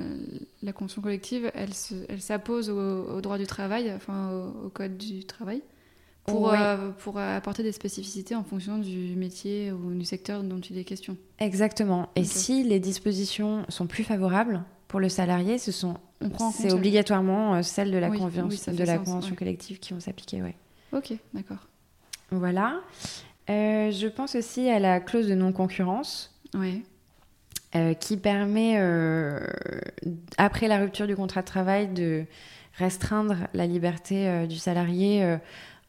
[0.63, 5.23] la convention collective, elle s'appose au, au, droit du travail, enfin au, au Code du
[5.23, 5.61] travail
[6.25, 10.77] pour, euh, pour apporter des spécificités en fonction du métier ou du secteur dont il
[10.77, 11.17] est question.
[11.39, 12.09] Exactement.
[12.15, 15.97] Et si les dispositions sont plus favorables pour le salarié, ce sont
[16.53, 20.41] c'est obligatoirement euh, celles de la, de la convention collective qui vont s'appliquer.
[20.41, 20.55] Ouais.
[20.93, 21.67] Ok, d'accord.
[22.31, 22.81] Voilà.
[23.49, 26.31] Euh, je pense aussi à la clause de non-concurrence.
[27.99, 28.77] Qui permet,
[30.37, 32.23] après la rupture du contrat de travail, de
[32.77, 35.37] restreindre la liberté du salarié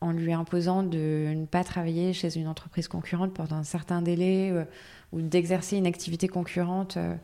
[0.00, 4.50] en lui imposant de ne pas travailler chez une entreprise concurrente pendant un certain délai
[4.50, 4.64] euh,
[5.12, 7.14] ou d'exercer une activité concurrente euh,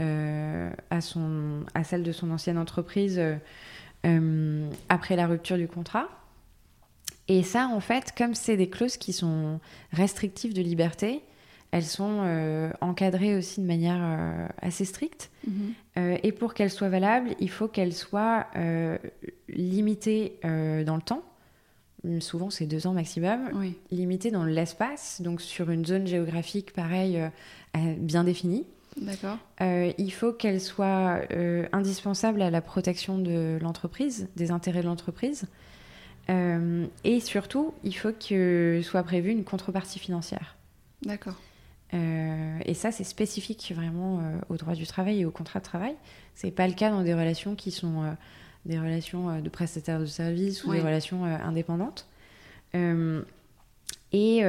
[0.00, 3.20] euh, à, son, à celle de son ancienne entreprise
[4.88, 6.08] après la rupture du contrat.
[7.26, 9.60] Et ça, en fait, comme c'est des clauses qui sont
[9.92, 11.22] restrictives de liberté,
[11.70, 15.30] elles sont encadrées aussi de manière assez stricte.
[15.48, 16.20] Mm-hmm.
[16.22, 18.46] et pour qu'elles soient valables, il faut qu'elles soient
[19.48, 21.22] limitées dans le temps
[22.20, 23.50] souvent c'est deux ans maximum,
[23.90, 27.22] limité dans l'espace, donc sur une zone géographique pareil,
[27.76, 28.64] euh, bien définie.
[28.96, 29.38] D'accord.
[29.60, 34.86] Euh, il faut qu'elle soit euh, indispensable à la protection de l'entreprise, des intérêts de
[34.86, 35.46] l'entreprise.
[36.28, 40.56] et surtout, il faut que soit prévue une contrepartie financière.
[41.02, 41.36] D'accord.
[41.92, 45.94] et ça, c'est spécifique vraiment au droit du travail et au contrat de travail.
[46.34, 48.16] C'est pas le cas dans des relations qui sont
[48.66, 52.06] des relations euh, de prestataires de services ou des relations euh, indépendantes.
[52.74, 53.22] Euh,
[54.12, 54.44] et,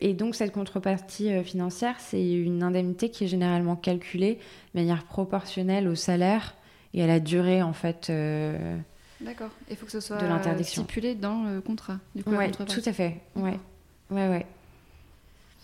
[0.00, 4.38] et, donc cette contrepartie financière, c'est une indemnité qui est généralement calculée
[4.74, 6.54] de manière proportionnelle au salaire
[6.94, 8.10] et à la durée en fait.
[9.20, 9.50] D'accord.
[9.68, 10.18] Il faut que ce soit
[10.62, 11.98] stipulé dans le contrat.
[12.14, 13.20] Du coup, tout à fait.
[13.36, 13.60] Ouais,
[14.10, 14.46] ouais, ouais.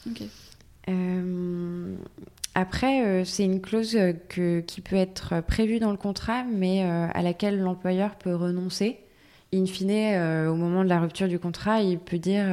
[0.06, 0.24] Ok.
[2.58, 6.82] Après, euh, c'est une clause euh, que, qui peut être prévue dans le contrat, mais
[6.82, 8.98] euh, à laquelle l'employeur peut renoncer.
[9.54, 9.90] In fine,
[10.48, 12.44] au moment de la rupture du contrat, il peut dire,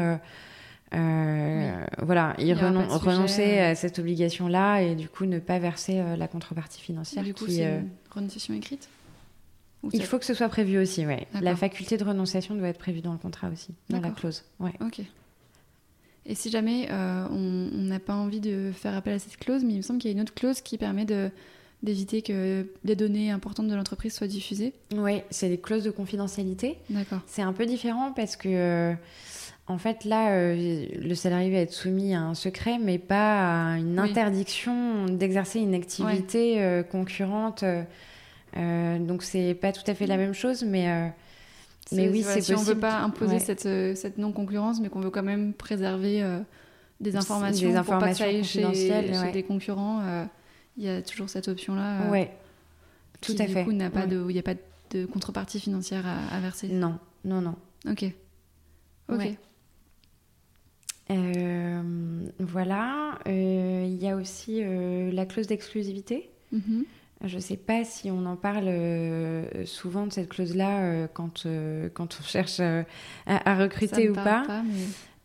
[0.91, 7.21] voilà, il, renoncer à cette obligation-là et du coup ne pas verser la contrepartie financière.
[7.21, 8.87] du coup, c'est une renonciation écrite
[9.91, 11.17] Il faut que ce soit prévu aussi, oui.
[11.41, 14.45] La faculté de renonciation doit être prévue dans le contrat aussi, dans la clause.
[14.61, 14.71] Ouais.
[14.79, 15.01] Ok.
[16.25, 19.73] Et si jamais euh, on n'a pas envie de faire appel à cette clause, mais
[19.73, 21.29] il me semble qu'il y a une autre clause qui permet de
[21.83, 24.73] d'éviter que les données importantes de l'entreprise soient diffusées.
[24.95, 26.77] Oui, c'est les clauses de confidentialité.
[26.89, 27.19] D'accord.
[27.27, 28.93] C'est un peu différent parce que, euh,
[29.67, 33.77] en fait, là, euh, le salarié va être soumis à un secret, mais pas à
[33.77, 37.63] une interdiction d'exercer une activité concurrente.
[38.55, 41.11] donc, c'est pas tout à fait la même chose, mais
[41.91, 45.11] mais oui, c'est si on veut pas imposer cette, euh, cette non-concurrence, mais qu'on veut
[45.11, 46.39] quand même préserver euh,
[46.99, 50.25] des informations, des informations pour pas que ça aille chez, des concurrents, euh,
[50.77, 52.09] il y a toujours cette option-là.
[52.09, 52.35] ouais,
[53.21, 53.59] tout à fait.
[53.59, 54.55] Du coup, n'a pas de, il n'y a pas
[54.91, 56.69] de contrepartie financière à, verser.
[56.69, 57.55] Non, non, non.
[57.87, 58.05] Ok.
[59.09, 59.37] Ok.
[62.39, 63.19] voilà.
[63.27, 64.63] Il y a aussi
[65.11, 66.29] la clause d'exclusivité.
[66.51, 66.83] Mm
[67.23, 71.45] je ne sais pas si on en parle euh, souvent de cette clause-là euh, quand,
[71.45, 74.63] euh, quand on cherche à, recruter ou pas.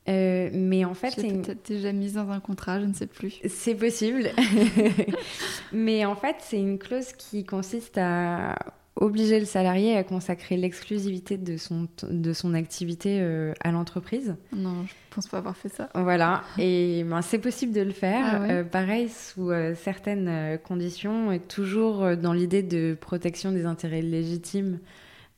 [0.06, 0.84] mais...
[0.84, 1.42] en fait, c'est une...
[1.42, 3.40] peut-être déjà mise dans un contrat, je ne sais plus.
[3.48, 4.30] C'est possible.
[5.72, 8.54] mais en fait, c'est une clause qui consiste à
[8.96, 14.36] obliger le salarié à consacrer l'exclusivité de son, de son activité euh, à l'entreprise.
[14.54, 15.88] Non, je pense pas avoir fait ça.
[15.94, 18.24] Voilà, et ben, c'est possible de le faire.
[18.26, 24.02] Ah euh, pareil, sous euh, certaines conditions, et toujours dans l'idée de protection des intérêts
[24.02, 24.78] légitimes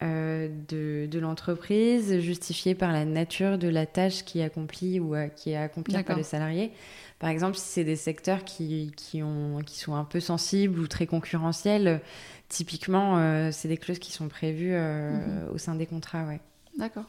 [0.03, 5.51] de, de l'entreprise, justifié par la nature de la tâche qui est accomplie ou qui
[5.51, 6.73] est accomplie par le salarié.
[7.19, 10.89] Par exemple, si c'est des secteurs qui, qui, ont, qui sont un peu sensibles ou
[10.89, 12.01] très concurrentiels,
[12.49, 15.51] typiquement, c'est des clauses qui sont prévues mhm.
[15.55, 16.25] au sein des contrats.
[16.25, 16.41] Ouais.
[16.79, 17.05] D'accord.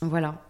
[0.00, 0.40] Voilà.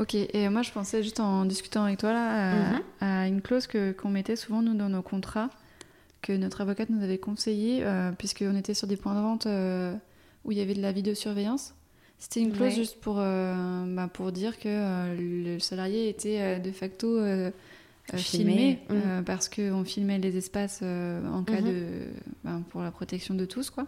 [0.00, 3.34] Ok, et moi je pensais juste en discutant avec toi là à, mhm.
[3.34, 5.50] une clause qu'on mettait souvent nous dans nos contrats,
[6.22, 9.94] que notre avocate nous avait conseillé, euh, puisqu'on était sur des points de vente euh,
[10.44, 11.74] où il y avait de la vidéosurveillance.
[12.18, 17.18] C'était une clause juste pour, euh, bah, pour dire que le salarié était de facto
[18.14, 19.24] filmé, mhm.
[19.24, 21.64] parce qu'on filmait les espaces en cas mhm.
[21.64, 21.84] de.
[22.44, 23.86] Bah, pour la protection de tous, quoi.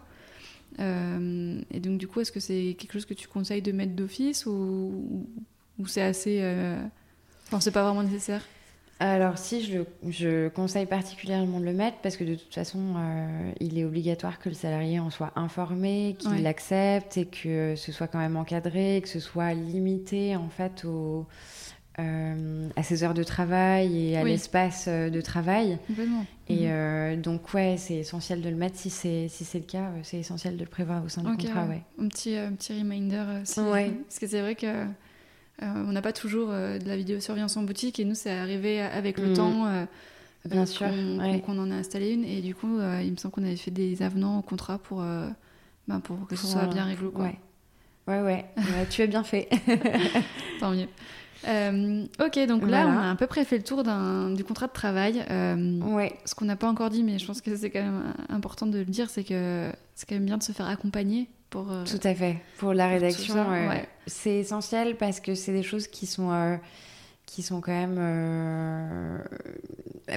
[0.79, 4.47] et donc, du coup, est-ce que c'est quelque chose que tu conseilles de mettre d'office
[4.47, 5.27] ou,
[5.79, 6.39] ou c'est assez.
[6.41, 6.81] Euh...
[7.47, 8.43] Enfin, c'est pas vraiment nécessaire?
[8.99, 13.51] Alors si, je, je, conseille particulièrement de le mettre parce que de toute façon, euh,
[13.59, 18.07] il est obligatoire que le salarié en soit informé, qu'il l'accepte et que ce soit
[18.07, 21.25] quand même encadré, que ce soit limité en fait au,
[21.99, 25.79] euh, à ses heures de travail et à l'espace euh, de travail.
[26.47, 27.21] Et mhm.
[27.21, 30.55] donc ouais, c'est essentiel de le mettre si c'est si c'est le cas, c'est essentiel
[30.55, 31.65] de le prévoir au sein du contrat.
[31.65, 31.81] Ouais.
[31.99, 33.41] Un petit un petit reminder.
[33.41, 33.55] Aussi,
[34.07, 34.85] parce que c'est vrai que
[35.61, 39.19] on n'a pas toujours euh, de la vidéosurveillance en boutique et nous, c'est arrivé avec
[39.19, 39.33] le mm.
[39.33, 39.65] temps.
[39.67, 39.85] Euh,
[40.45, 40.87] Bien sûr.
[41.45, 42.25] Qu'on en a installé une.
[42.25, 45.01] Et du coup, il me semble qu'on avait fait des avenants au contrat pour,
[45.87, 47.11] ben, pour que ce soit bien réglo.
[47.11, 47.25] Quoi.
[47.25, 47.39] Ouais.
[48.07, 48.45] Ouais, ouais.
[48.89, 49.49] tu as bien fait.
[50.59, 50.87] Tant mieux.
[52.19, 55.23] ok, donc là, on a à peu près fait le tour du contrat de travail.
[55.29, 56.13] ouais.
[56.25, 58.79] Ce qu'on n'a pas encore dit, mais je pense que c'est quand même important de
[58.79, 62.15] le dire, c'est que c'est quand même bien de se faire accompagner euh, tout à
[62.15, 62.37] fait.
[62.57, 63.45] Pour la rédaction,
[64.07, 66.57] c'est essentiel parce que c'est des choses qui sont, euh,
[67.25, 69.17] qui sont quand même euh,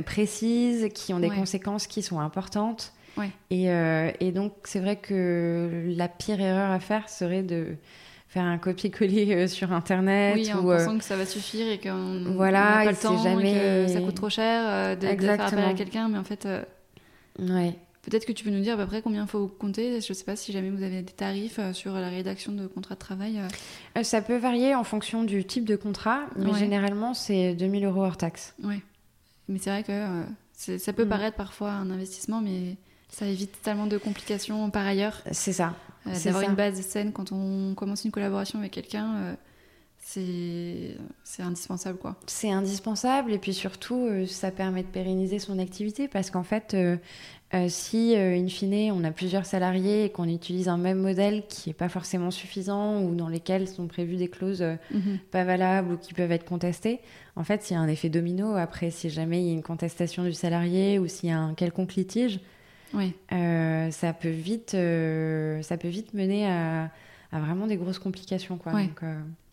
[0.04, 2.92] précises, qui ont des conséquences qui sont importantes.
[3.50, 7.76] Et, et, donc, c'est vrai que la pire erreur à faire serait de
[8.28, 10.34] faire un copier-coller sur Internet.
[10.34, 13.84] Oui, en pensant que ça va suffire et qu'on voilà, n'a pas le temps jamais...
[13.84, 16.08] et que ça coûte trop cher de, de faire appel à quelqu'un.
[16.08, 16.46] Mais en fait...
[17.38, 17.74] Ouais.
[18.06, 20.00] Peut-être que tu peux nous dire à peu près combien il faut compter.
[20.00, 22.68] Je ne sais pas si jamais vous avez des tarifs euh, sur la rédaction de
[22.68, 23.38] contrats de travail.
[23.38, 23.48] Euh.
[23.98, 28.04] Euh, ça peut varier en fonction du type de contrat, mais généralement c'est 2000 euros
[28.04, 28.54] hors taxe.
[28.62, 28.80] Oui.
[29.48, 31.08] Mais c'est vrai que ça peut mm.
[31.08, 32.76] paraître parfois un investissement, mais
[33.18, 35.22] ça évite tellement de complications par ailleurs.
[35.32, 35.74] C'est ça.
[36.04, 39.36] D'avoir une base saine quand on commence une collaboration avec quelqu'un
[40.08, 40.94] c'est
[41.40, 42.14] indispensable quoi.
[42.26, 46.76] C'est indispensable et puis surtout ça permet de pérenniser son activité parce qu'en fait
[47.54, 51.44] euh, si, euh, in fine, on a plusieurs salariés et qu'on utilise un même modèle
[51.48, 55.18] qui n'est pas forcément suffisant ou dans lesquels sont prévues des clauses euh, mhm.
[55.30, 56.98] pas valables ou qui peuvent être contestées,
[57.36, 58.56] en fait, il y a un effet domino.
[58.56, 61.54] Après, si jamais il y a une contestation du salarié ou s'il y a un
[61.54, 62.40] quelconque litige,
[63.90, 66.90] ça, peut vite, ça peut vite mener à,
[67.32, 68.56] vraiment des grosses complications.
[68.56, 68.72] Quoi.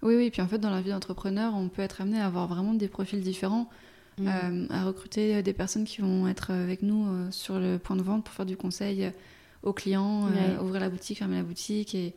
[0.01, 0.29] oui, oui.
[0.31, 2.87] Puis en fait, dans la vie d'entrepreneur, on peut être amené à avoir vraiment des
[2.87, 3.69] profils différents.
[4.17, 4.27] Mm.
[4.27, 8.03] Euh, à recruter des personnes qui vont être avec nous euh, sur le point de
[8.03, 9.11] vente pour faire du conseil
[9.63, 12.13] aux clients, euh, ouvrir la boutique, fermer la boutique et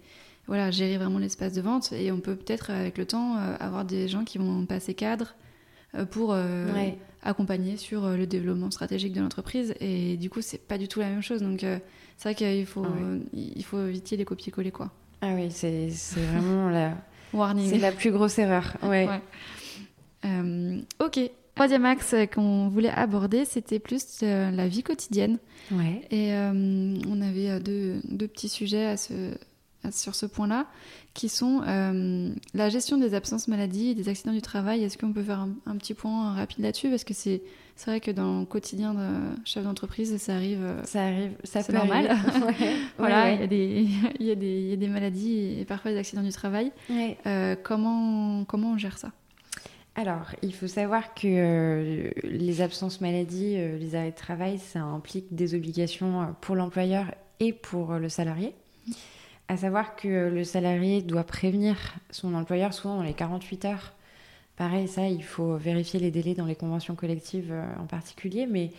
[0.47, 1.93] voilà, gérer vraiment l'espace de vente.
[1.93, 5.35] Et on peut peut-être, avec le temps, avoir des gens qui vont passer cadre
[6.11, 6.37] pour
[7.23, 9.75] accompagner sur le développement stratégique de l'entreprise.
[9.81, 11.43] Et du coup, c'est pas du tout la même chose.
[11.43, 14.91] Donc, c'est vrai qu'il faut, ah il faut éviter les copier-coller, quoi.
[15.23, 16.95] Ah oui, c'est vraiment la...
[17.33, 17.69] Warning.
[17.69, 18.77] C'est la plus grosse erreur.
[18.83, 19.09] Ouais.
[21.01, 25.39] ok, troisième axe qu'on voulait aborder, c'était plus euh, la vie quotidienne.
[25.73, 26.03] Ouais.
[26.11, 26.53] Et euh,
[27.09, 29.13] on avait euh, deux, deux, petits sujets à ce,
[29.91, 30.67] sur ce point-là,
[31.15, 31.63] qui sont
[32.55, 34.85] la gestion des absences maladies et des accidents du travail.
[34.85, 36.91] Est-ce qu'on peut faire un, petit point rapide là-dessus?
[36.91, 37.43] Parce que c'est
[37.87, 39.09] vrai que dans le quotidien de
[39.45, 40.67] chef d'entreprise, ça arrive.
[40.85, 42.17] Ça arrive, ça c'est normal.
[42.99, 46.73] voilà, il y, y, y, a des maladies et parfois des accidents du travail.
[47.63, 49.13] comment, comment on gère ça?
[49.99, 54.81] Alors, il faut savoir que euh, les absences maladies, euh, les arrêts de travail, ça
[54.81, 57.07] implique des obligations euh, pour l'employeur
[57.41, 58.55] et pour le salarié.
[59.49, 61.77] À savoir que le salarié doit prévenir
[62.11, 63.95] son employeur souvent dans les 48 heures.
[64.57, 68.73] Pareil, ça, il faut vérifier les délais dans les conventions collectives en particulier, mais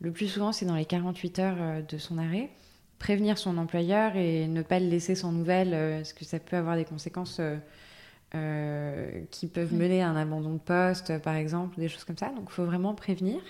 [0.00, 2.50] le plus souvent, c'est dans les 48 heures de son arrêt.
[2.98, 6.76] Prévenir son employeur et ne pas le laisser sans nouvelles, parce que ça peut avoir
[6.76, 7.40] des conséquences
[8.34, 12.30] euh, qui peuvent mener à un abandon de poste, par exemple, des choses comme ça.
[12.30, 13.40] Donc, il faut vraiment prévenir.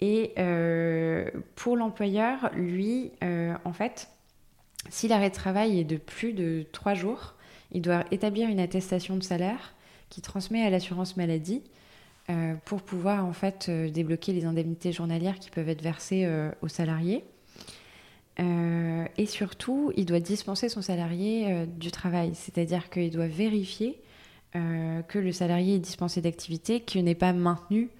[0.00, 4.08] Et euh, pour l'employeur, lui, euh, en fait,
[4.88, 7.34] si l'arrêt de travail est de plus de trois jours,
[7.72, 9.74] il doit établir une attestation de salaire
[10.08, 11.62] qui transmet à l'assurance maladie
[12.66, 16.28] pour pouvoir en fait débloquer les indemnités journalières qui peuvent être versées
[16.62, 17.24] aux salariés.
[18.38, 24.00] et surtout, il doit dispenser son salarié du travail, c'est-à-dire qu'il doit vérifier
[24.52, 27.90] que le salarié est dispensé d'activité, qu'il n'est pas maintenu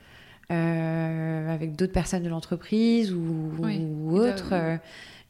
[0.51, 4.79] avec d'autres personnes de l'entreprise ou, ou autre,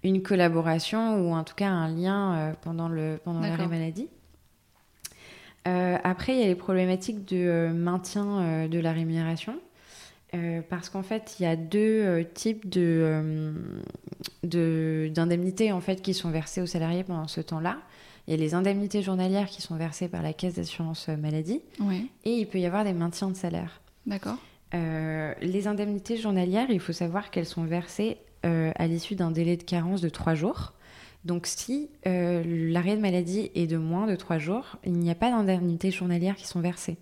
[0.03, 4.09] une collaboration ou en tout cas un lien pendant, le, pendant l'arrêt maladie.
[5.65, 9.55] après, il y a les problématiques de maintien de la rémunération.
[10.35, 13.55] Euh, parce qu'en fait, il y a deux euh, types de,
[14.45, 17.79] euh, d'indemnités en fait qui sont versées aux salariés pendant ce temps-là.
[18.27, 21.63] Il y a les indemnités journalières qui sont versées par la caisse d'assurance maladie,
[22.27, 23.81] et il peut y avoir des maintiens de salaire.
[24.05, 24.37] D'accord.
[24.75, 30.01] les indemnités journalières, il faut savoir qu'elles sont versées à l'issue d'un délai de carence
[30.01, 30.73] de trois jours.
[31.25, 35.31] Donc si l'arrêt de maladie est de moins de trois jours, il n'y a pas
[35.31, 36.99] d'indemnités journalières qui sont versées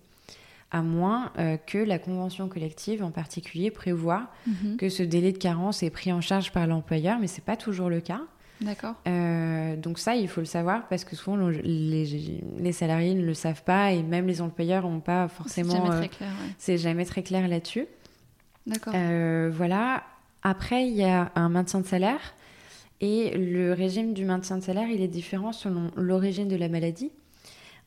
[0.71, 4.77] à moins euh, que la convention collective en particulier prévoit mhm.
[4.77, 7.55] que ce délai de carence est pris en charge par l'employeur, mais ce n'est pas
[7.55, 8.21] toujours le cas.
[8.59, 8.95] D'accord.
[9.07, 13.35] Euh, donc ça, il faut le savoir parce que souvent les, les, salariés ne le
[13.35, 15.69] savent pas et même les employeurs n'ont pas forcément.
[15.69, 16.29] C'est jamais très clair.
[16.57, 17.85] C'est jamais très clair là-dessus.
[18.65, 18.93] D'accord.
[18.95, 20.03] Euh, voilà.
[20.49, 22.21] Après, il y a un maintien de salaire
[23.01, 27.11] et le régime du maintien de salaire, il est différent selon l'origine de la maladie.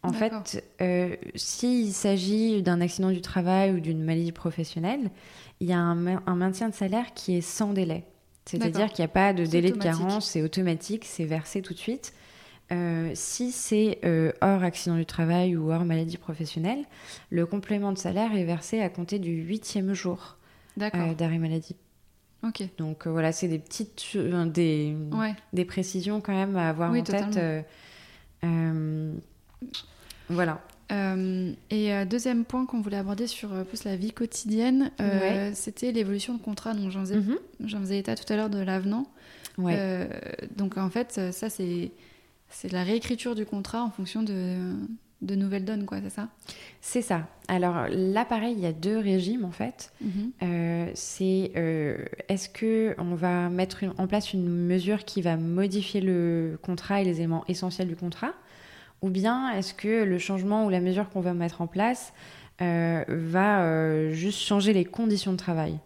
[0.03, 5.11] En fait, euh, s'il s'agit d'un accident du travail ou d'une maladie professionnelle,
[5.61, 8.05] il y a un, maintien de salaire qui est sans délai.
[8.45, 11.79] C'est-à-dire qu'il n'y a pas de délai de carence, c'est automatique, c'est versé tout de
[11.79, 12.13] suite.
[12.73, 16.85] Euh, si c'est euh, hors accident du travail ou hors maladie professionnelle,
[17.31, 20.37] le complément de salaire est versé à compter du huitième jour
[20.77, 21.77] d'arrêt maladie.
[22.79, 24.97] Donc voilà, c'est des petites, des,
[25.53, 27.39] des précisions quand même à avoir en tête.
[30.31, 30.61] Voilà.
[30.93, 34.91] Euh, et euh, deuxième point qu'on voulait aborder sur euh, plus la vie quotidienne,
[35.55, 36.75] c'était l'évolution de contrat.
[36.75, 37.21] Donc j'en faisais,
[37.61, 39.07] faisais, état tout à l'heure de l'avenant.
[39.59, 41.91] donc en fait, ça c'est
[42.53, 44.75] c'est la réécriture du contrat en fonction de,
[45.23, 46.29] de nouvelles donnes, quoi, c'est ça?
[46.81, 47.29] C'est ça.
[47.49, 49.93] Alors là, pareil, il y a deux régimes en fait.
[50.01, 50.91] Mhm.
[50.95, 51.53] c'est
[52.29, 57.05] est-ce que on va mettre en place une mesure qui va modifier le contrat et
[57.05, 58.33] les éléments essentiels du contrat?
[59.03, 62.13] Ou bien est-ce que le changement ou la mesure qu'on va mettre en place
[62.61, 65.79] euh, va euh, juste changer les conditions de travail?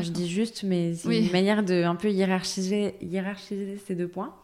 [0.00, 4.36] Je dis juste, mais c'est une manière de un peu hiérarchiser, hiérarchiser ces deux points.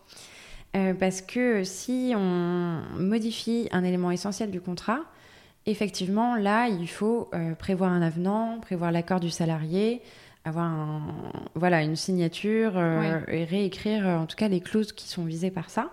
[0.75, 5.01] Euh, parce que si on modifie un élément essentiel du contrat,
[5.67, 10.03] effectivement, là, il faut prévoir un avenant, prévoir l'accord du salarié,
[10.45, 11.03] avoir
[11.55, 12.79] voilà, une signature
[13.29, 15.91] et réécrire en tout cas les clauses qui sont visées par ça.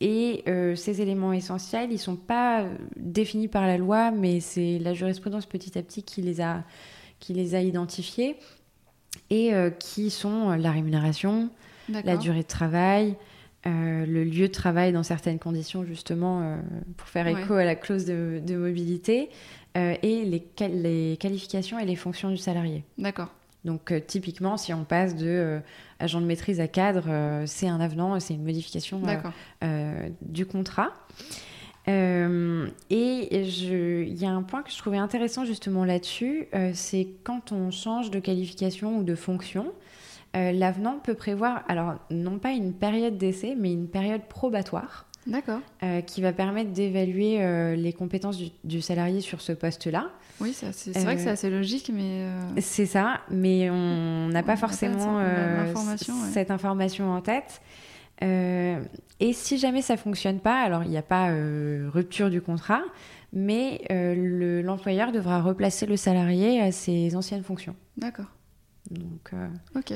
[0.00, 2.66] Et euh, ces éléments essentiels, ils ne sont pas
[2.96, 6.64] définis par la loi, mais c'est la jurisprudence petit à petit qui les a,
[7.20, 8.36] qui les a identifiés
[9.30, 11.50] et euh, qui sont la rémunération,
[11.88, 13.16] la durée de travail,
[13.66, 16.58] euh, le lieu de travail dans certaines conditions, justement,
[16.96, 19.30] pour faire écho à la clause de, de mobilité,
[19.76, 22.84] et les, les qualifications et les fonctions du salarié.
[22.96, 23.30] D'accord.
[23.64, 25.60] Donc euh, typiquement, si on passe de euh,
[25.98, 29.00] agent de maîtrise à cadre, euh, c'est un avenant, c'est une modification
[30.22, 30.92] du contrat.
[31.86, 31.92] et
[32.90, 38.10] il y a un point que je trouvais intéressant justement là-dessus, c'est quand on change
[38.10, 39.72] de qualification ou de fonction,
[40.34, 45.06] l'avenant peut prévoir, alors non pas une période d'essai, mais une période probatoire.
[45.26, 45.60] D'accord.
[46.06, 50.10] qui va permettre d'évaluer les compétences du, salarié sur ce poste-là.
[50.40, 50.66] Oui, c'est
[51.02, 52.22] vrai que c'est euh, assez logique, mais...
[52.22, 55.72] Euh, c'est ça, mais on n'a pas forcément euh,
[56.32, 57.60] cette information en tête.
[58.20, 61.28] et si jamais ça fonctionne pas, alors il n'y a pas
[61.92, 62.82] rupture du contrat,
[63.32, 63.82] mais
[64.62, 67.76] l'employeur devra replacer le salarié à ses anciennes fonctions.
[67.96, 68.26] D'accord.
[68.90, 69.30] Donc,
[69.76, 69.94] ok.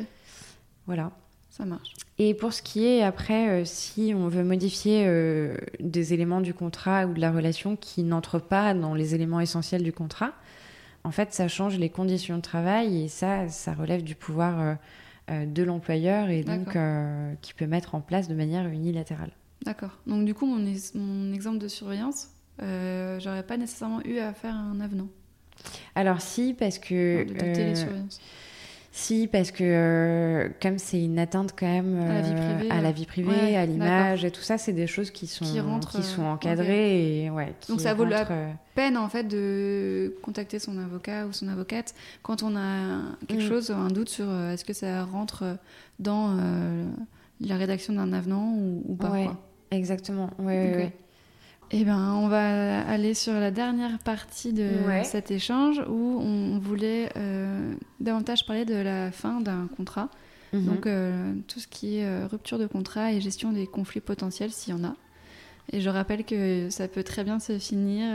[0.88, 1.12] Voilà.
[1.50, 1.92] Ça marche.
[2.18, 6.54] Et pour ce qui est après, euh, si on veut modifier euh, des éléments du
[6.54, 10.32] contrat ou de la relation qui n'entrent pas dans les éléments essentiels du contrat,
[11.04, 14.78] en fait, ça change les conditions de travail et ça, ça relève du pouvoir
[15.30, 16.76] euh, de l'employeur et donc
[17.42, 19.30] qui peut mettre en place de manière unilatérale.
[19.62, 19.98] D'accord.
[20.06, 20.64] Donc du coup, mon,
[20.94, 22.28] mon exemple de surveillance,
[22.58, 25.08] j'aurais pas nécessairement eu à faire un avenant.
[25.94, 27.24] Alors si, parce que...
[27.24, 28.20] De, de télésurveillance.
[28.98, 32.00] Si, parce que euh, comme c'est une atteinte quand même
[32.68, 35.98] à la vie privée, à l'image et tout ça, c'est des choses qui sont, qui,
[35.98, 37.22] qui sont euh, encadrées.
[37.22, 41.32] Et, ouais, Donc ça vaut la euh, peine en fait de contacter son avocat ou
[41.32, 41.94] son avocate
[42.24, 43.48] quand on a quelque mm.
[43.48, 45.44] chose, un doute sur est-ce que ça rentre
[46.00, 46.36] dans
[47.40, 49.12] la rédaction d'un avenant ou, pas.
[49.12, 49.28] Ouais,
[49.70, 50.30] exactement.
[50.40, 50.92] Ouais,
[51.70, 54.70] eh ben, on va aller sur la dernière partie de
[55.04, 60.08] cet échange où on voulait euh, davantage parler de la fin d'un contrat.
[60.54, 60.64] Mhm.
[60.64, 60.88] Donc
[61.46, 64.84] tout ce qui est rupture de contrat et gestion des conflits potentiels s'il y en
[64.84, 64.94] a.
[65.70, 68.06] Et je rappelle que ça peut très bien se finir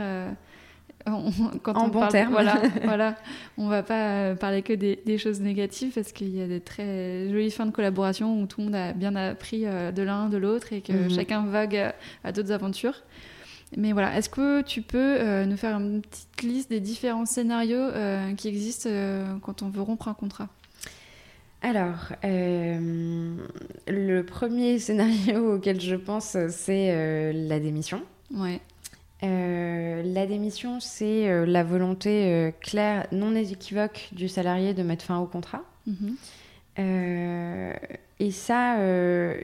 [1.62, 2.32] quand en on bon parle, terme.
[2.32, 3.14] Voilà, voilà.
[3.56, 7.52] On va pas parler que des, choses négatives parce qu'il y a des très jolies
[7.52, 10.80] fins de collaboration où tout le monde a bien appris de l'un de l'autre et
[10.80, 11.10] que mhm.
[11.10, 11.92] chacun vogue
[12.24, 13.04] à d'autres aventures.
[13.76, 17.76] Mais voilà, est-ce que tu peux euh, nous faire une petite liste des différents scénarios
[17.76, 20.48] euh, qui existent euh, quand on veut rompre un contrat?
[21.62, 28.02] Alors, le premier scénario auquel je pense, c'est la démission.
[28.34, 28.60] Ouais.
[29.22, 35.62] la démission, c'est la volonté claire, non équivoque du salarié de mettre fin au contrat.
[36.76, 37.76] Mm-hmm.
[38.20, 38.76] et ça,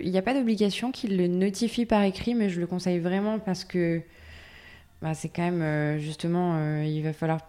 [0.01, 3.39] il n'y a pas d'obligation qu'il le notifie par écrit, mais je le conseille vraiment
[3.39, 4.03] parce que
[5.03, 7.41] bah, c'est quand même euh, justement, euh, il va falloir,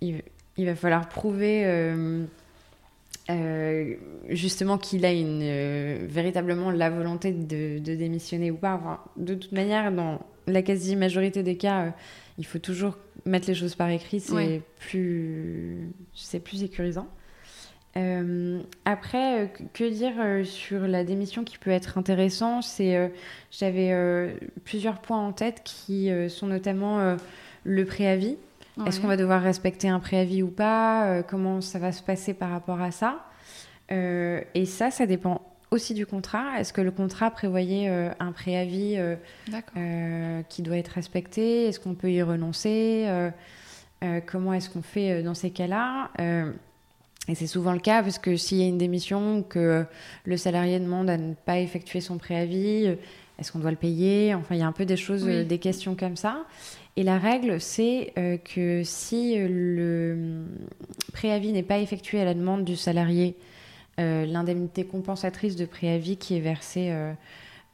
[0.00, 0.22] il,
[0.56, 2.24] va falloir prouver euh,
[4.30, 9.04] justement qu'il a une véritablement la volonté de, démissionner ou pas.
[9.16, 11.92] de toute manière, dans la quasi-majorité des cas,
[12.38, 14.20] il faut toujours mettre les choses par écrit.
[14.20, 17.08] C'est plus, c'est plus sécurisant.
[17.96, 23.10] Euh, après, euh, que dire euh, sur la démission qui peut être intéressant C'est,
[23.50, 27.16] j'avais plusieurs points en tête qui sont notamment
[27.64, 28.36] le préavis.
[28.86, 31.22] Est-ce qu'on va devoir respecter un préavis ou pas?
[31.24, 33.24] Comment ça va se passer par rapport à ça?
[33.90, 36.60] Et ça, ça dépend aussi du contrat.
[36.60, 38.98] Est-ce que le contrat prévoyait un préavis
[40.48, 41.66] qui doit être respecté?
[41.66, 43.08] Est-ce qu'on peut y renoncer?
[44.26, 46.10] Comment est-ce qu'on fait dans ces cas-là?
[47.28, 49.84] Et c'est souvent le cas parce que s'il y a une démission, que
[50.24, 52.94] le salarié demande à ne pas effectuer son préavis, euh,
[53.38, 54.34] est-ce qu'on doit le payer?
[54.34, 56.46] Enfin, il y a un peu des choses, euh, des questions comme ça.
[56.96, 60.46] Et la règle, c'est euh, que si le
[61.12, 63.36] préavis n'est pas effectué à la demande du salarié,
[64.00, 66.92] l'indemnité compensatrice de préavis qui est versée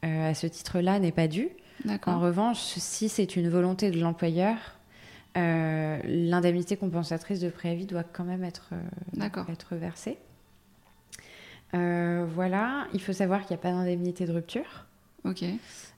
[0.02, 1.50] à ce titre-là n'est pas due.
[2.06, 4.56] En revanche, si c'est une volonté de l'employeur,
[5.36, 10.16] euh, l'indemnité compensatrice de préavis doit quand même être, euh, être versée.
[11.74, 14.86] Euh, voilà, il faut savoir qu'il n'y a pas d'indemnité de rupture.
[15.24, 15.42] Ok.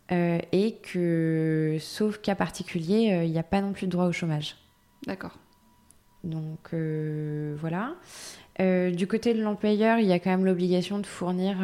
[0.08, 4.56] et que, sauf cas particulier, il n'y a pas non plus de droit au chômage.
[5.04, 5.36] D'accord.
[6.22, 7.94] Donc voilà.
[8.58, 11.56] du côté de l'employeur, il y a quand même l'obligation de fournir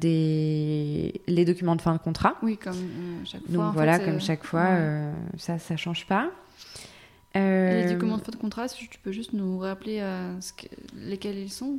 [0.00, 1.20] des...
[1.26, 2.36] les documents de fin de contrat.
[2.42, 2.76] Oui, comme
[3.24, 3.52] chaque fois.
[3.52, 4.78] Donc voilà, comme chaque fois,
[5.36, 6.30] ça, ça change pas.
[7.36, 7.82] Euh...
[7.82, 10.34] Les documents de contrat, tu peux juste nous rappeler euh,
[10.96, 11.78] lesquels ils sont?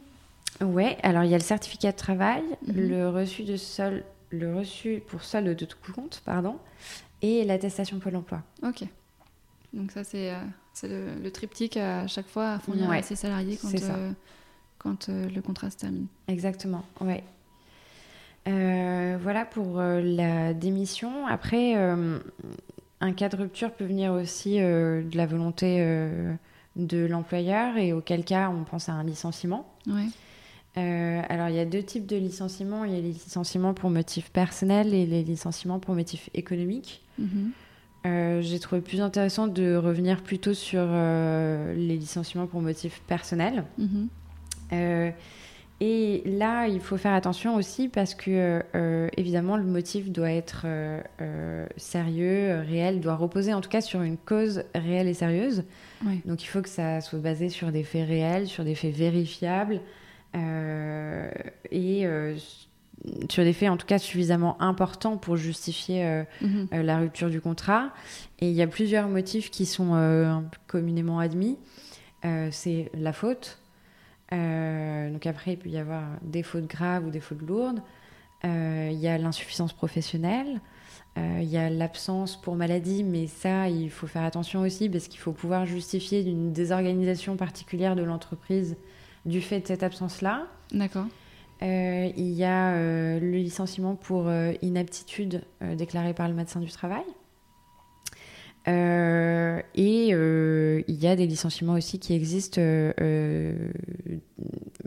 [0.61, 2.89] Ouais, alors il y a le certificat de travail, mhm.
[2.89, 6.57] le reçu de sol, le reçu pour solde de tout compte, pardon,
[7.21, 8.41] et l'attestation Pôle Emploi.
[8.63, 8.83] Ok.
[9.73, 13.73] Donc ça c'est euh, le, triptyque à chaque fois à fournir à ses salariés quand,
[13.73, 14.11] euh,
[14.77, 16.07] quand le contrat se termine.
[16.27, 16.83] Exactement.
[17.01, 17.23] Ouais.
[18.45, 21.25] voilà pour la démission.
[21.25, 21.75] Après,
[23.03, 26.33] un cas de rupture peut venir aussi euh, de la volonté euh,
[26.77, 29.67] de l'employeur et auquel cas on pense à un licenciement.
[30.75, 32.85] Euh, alors il y a deux types de licenciements.
[32.85, 37.01] Il y a les licenciements pour motif personnel et les licenciements pour motif économique.
[37.19, 37.51] Mhm.
[38.41, 43.63] J'ai trouvé plus intéressant de revenir plutôt sur les licenciements pour motif personnel.
[43.77, 44.09] Mhm.
[45.85, 50.61] Et là, il faut faire attention aussi parce que, euh, évidemment, le motif doit être
[50.63, 55.65] euh, euh, sérieux, réel, doit reposer en tout cas sur une cause réelle et sérieuse.
[56.23, 59.81] Donc, il faut que ça soit basé sur des faits réels, sur des faits vérifiables
[60.33, 62.07] et
[63.29, 66.67] sur des faits en tout cas suffisamment importants pour justifier mhm.
[66.71, 67.89] la rupture du contrat.
[68.39, 71.57] Et il y a plusieurs motifs qui sont communément admis.
[72.51, 73.59] C'est la faute
[74.33, 77.81] euh, donc après, il peut y avoir des fautes graves ou des fautes lourdes.
[78.45, 80.59] Euh, il y a l'insuffisance professionnelle.
[81.17, 85.07] Euh, il y a l'absence pour maladie, mais ça, il faut faire attention aussi parce
[85.07, 88.75] qu'il faut pouvoir justifier d'une désorganisation particulière de l'entreprise
[89.25, 90.47] du fait de cette absence-là.
[90.71, 91.05] D'accord.
[91.61, 92.75] il y a
[93.19, 94.29] le licenciement pour
[94.61, 97.03] inaptitude déclaré par le médecin du travail.
[98.67, 103.71] Euh, et euh, il y a des licenciements aussi qui existent euh,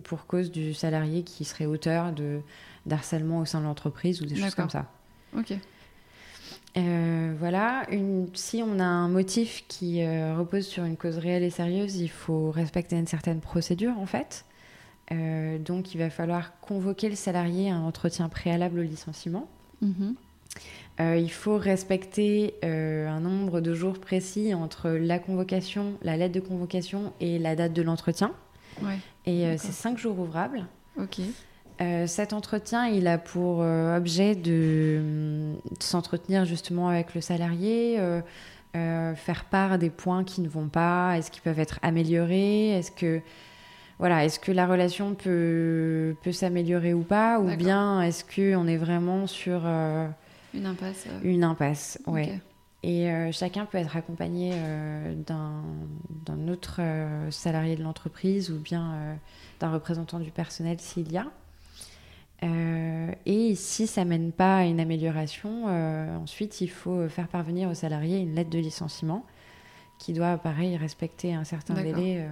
[0.02, 2.40] pour cause du salarié qui serait auteur de
[2.86, 4.86] d'harcèlement au sein de l'entreprise ou des choses comme ça.
[5.36, 5.52] Ok.
[6.76, 11.96] voilà, une, si on a un motif qui repose sur une cause réelle et sérieuse,
[11.96, 14.44] il faut respecter une certaine procédure en fait.
[15.10, 19.48] donc il va falloir convoquer le salarié à un entretien préalable au licenciement.
[19.82, 20.12] Mm
[20.98, 26.34] euh, il faut respecter euh, un nombre de jours précis entre la convocation, la lettre
[26.34, 28.32] de convocation et la date de l'entretien.
[29.26, 30.66] Et euh, c'est cinq jours ouvrables.
[30.98, 31.20] Ok.
[32.06, 37.98] Cet entretien, il a pour objet de, de s'entretenir justement avec le salarié,
[38.72, 43.20] faire part des points qui ne vont pas, est-ce qu'ils peuvent être améliorés, est-ce que
[43.98, 48.78] voilà, est-ce que la relation peut, peut s'améliorer ou pas, ou bien est-ce qu'on est
[48.78, 49.60] vraiment sur
[50.56, 51.06] Une impasse.
[51.08, 52.40] euh, une impasse ouais.
[52.82, 58.92] Et euh, chacun peut être accompagné euh, d'un autre euh, salarié de l'entreprise ou bien
[58.92, 59.14] euh,
[59.58, 61.26] d'un représentant du personnel s'il y a.
[63.24, 65.64] Et si ça mène pas à une amélioration,
[66.22, 69.24] ensuite il faut faire parvenir au salarié une lettre de licenciement
[69.98, 72.28] qui doit, pareil, respecter un certain délai.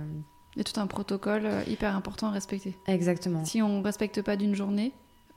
[0.55, 2.77] Il y a tout un protocole hyper important à respecter.
[2.87, 3.45] Exactement.
[3.45, 4.93] Si on respecte pas d'une journée,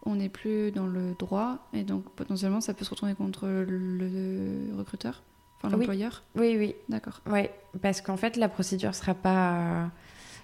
[0.08, 4.76] on n'est plus dans le droit et donc potentiellement ça peut se retourner contre le
[4.78, 5.22] recruteur,
[5.58, 6.24] enfin l'employeur.
[6.36, 7.22] Oui, oui, D'accord.
[7.28, 7.47] Oui,
[7.82, 9.89] parce qu'en fait, la procédure sera pas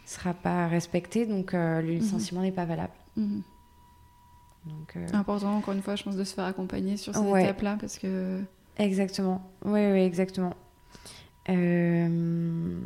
[0.05, 2.93] sera pas respectée, donc euh, le licenciement n'est pas valable.
[3.15, 3.41] Mhm.
[4.65, 7.43] Donc, euh, Important encore une fois, je pense de se faire accompagner sur ces Ouais.
[7.43, 8.39] étapes-là parce que
[8.77, 9.41] Exactement.
[9.65, 10.53] Oui, oui, exactement.
[11.49, 12.77] Euh,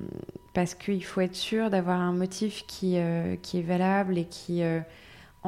[0.53, 4.63] parce qu'il faut être sûr d'avoir un motif qui, euh, qui est valable et qui,
[4.63, 4.80] euh,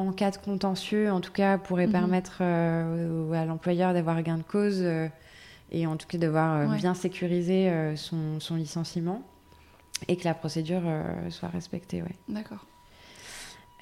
[0.00, 1.92] en cas de contentieux, en tout cas, pourrait Mhm.
[1.92, 5.08] permettre euh, à l'employeur d'avoir gain de cause euh,
[5.70, 6.76] et en tout cas d'avoir euh, Ouais.
[6.78, 9.22] bien sécurisé son, son licenciement
[10.08, 10.82] et que la procédure
[11.28, 12.02] soit respectée.
[12.02, 12.14] Ouais.
[12.28, 12.66] d'accord.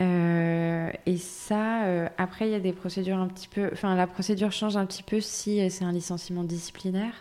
[0.00, 3.70] Et ça, après, il y a des procédures un petit peu.
[3.72, 7.12] Enfin, la procédure change un petit peu si c'est un licenciement disciplinaire,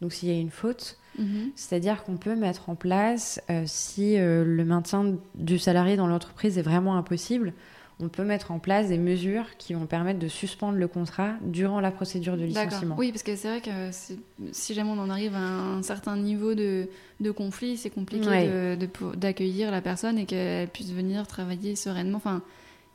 [0.00, 0.98] donc s'il y a une faute.
[1.18, 1.50] Mhm.
[1.54, 6.58] C'est-à-dire qu'on peut mettre en place, euh, si euh, le maintien du salarié dans l'entreprise
[6.58, 7.52] est vraiment impossible,
[8.00, 11.80] on peut mettre en place des mesures qui vont permettre de suspendre le contrat durant
[11.80, 12.96] la procédure de licenciement.
[12.98, 13.70] Oui, parce que c'est vrai que
[14.52, 16.88] si jamais on en arrive à un certain niveau de,
[17.20, 18.48] de conflit, c'est compliqué Ouais.
[18.48, 22.16] de- de pou- d'accueillir la personne et qu'elle puisse venir travailler sereinement.
[22.16, 22.42] Enfin,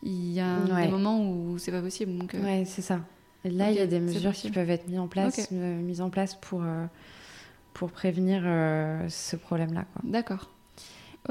[0.04, 0.86] il y a Ouais.
[0.86, 2.18] des moments où c'est pas possible.
[2.18, 3.00] Donc, euh, Ouais, c'est ça.
[3.46, 6.02] Et là, il y a des mesures qui peuvent être mises en place, euh, mises
[6.02, 6.86] en place pour, euh,
[7.74, 8.42] pour prévenir
[9.10, 9.86] ce problème-là.
[10.04, 10.52] D'accord.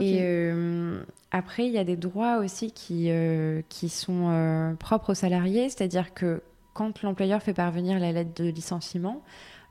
[0.01, 5.11] Et euh, après, il y a des droits aussi qui, euh, qui sont euh, propres
[5.11, 6.43] aux salariés, c'est-à-dire que
[6.75, 9.23] quand l'employeur fait parvenir la lettre de licenciement,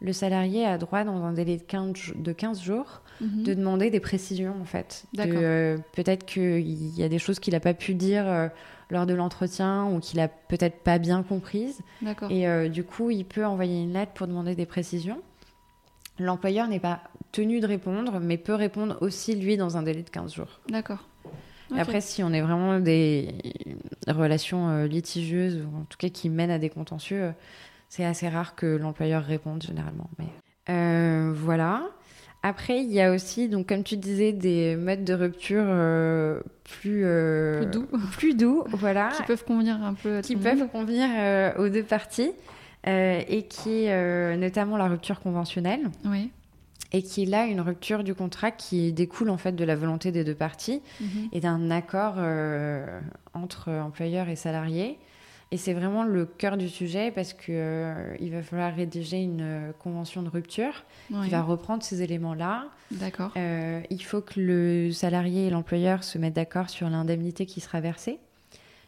[0.01, 3.43] le salarié a droit, dans un délai de 15, jo- de 15 jours, Mhm.
[3.43, 5.05] de demander des précisions, en fait.
[5.93, 8.49] Peut-être qu'il y a des choses qu'il n'a pas pu dire
[8.91, 11.79] lors de l'entretien ou qu'il a peut-être pas bien comprises.
[12.29, 15.19] Et du coup, il peut envoyer une lettre pour demander des précisions.
[16.19, 16.99] L'employeur n'est pas
[17.31, 20.59] tenu de répondre, mais peut répondre aussi, lui, dans un délai de 15 jours.
[20.69, 21.07] D'accord.
[21.75, 23.35] Après, si on est vraiment des
[24.07, 27.31] relations euh, litigieuses, ou en tout cas qui mènent à des contentieux, euh,
[27.89, 30.09] c'est assez rare que l'employeur réponde généralement.
[30.17, 30.27] Mais
[30.69, 31.83] euh, voilà.
[32.43, 35.65] Après, il y a aussi, donc comme tu disais, des modes de rupture
[36.63, 37.87] plus, Plus doux.
[38.11, 40.71] plus doux, voilà, qui peuvent convenir un peu à qui peuvent monde.
[40.71, 41.09] convenir
[41.57, 42.31] aux deux parties,
[42.85, 46.31] et qui est notamment la rupture conventionnelle Oui.
[46.93, 50.11] Et qui est là une rupture du contrat qui découle en fait de la volonté
[50.11, 51.29] des deux parties Mhm.
[51.31, 52.99] et d'un accord euh,
[53.33, 54.97] entre employeurs et salariés.
[55.51, 59.39] Et c'est vraiment le cœur du sujet parce que euh, il va falloir rédiger une
[59.41, 62.65] euh, convention de rupture qui va reprendre ces éléments-là.
[62.91, 63.31] D'accord.
[63.37, 67.79] Euh, il faut que le salarié et l'employeur se mettent d'accord sur l'indemnité qui sera
[67.79, 68.19] versée.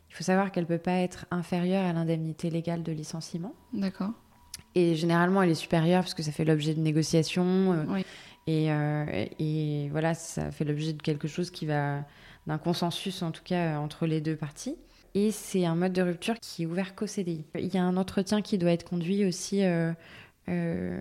[0.10, 3.54] Il faut savoir qu'elle ne peut pas être inférieure à l'indemnité légale de licenciement.
[3.74, 4.12] D'accord.
[4.76, 7.74] Et généralement, elle est supérieure parce que ça fait l'objet de négociations.
[7.74, 8.06] euh, Oui.
[8.48, 12.04] et, euh, et voilà, ça fait l'objet de quelque chose qui va
[12.48, 14.76] d'un consensus, en tout cas, euh, entre les deux parties.
[15.16, 17.44] Et c'est un mode de rupture qui est ouvert qu'au CDI.
[17.56, 19.92] Il y a un entretien qui doit être conduit aussi euh,
[20.50, 21.00] euh,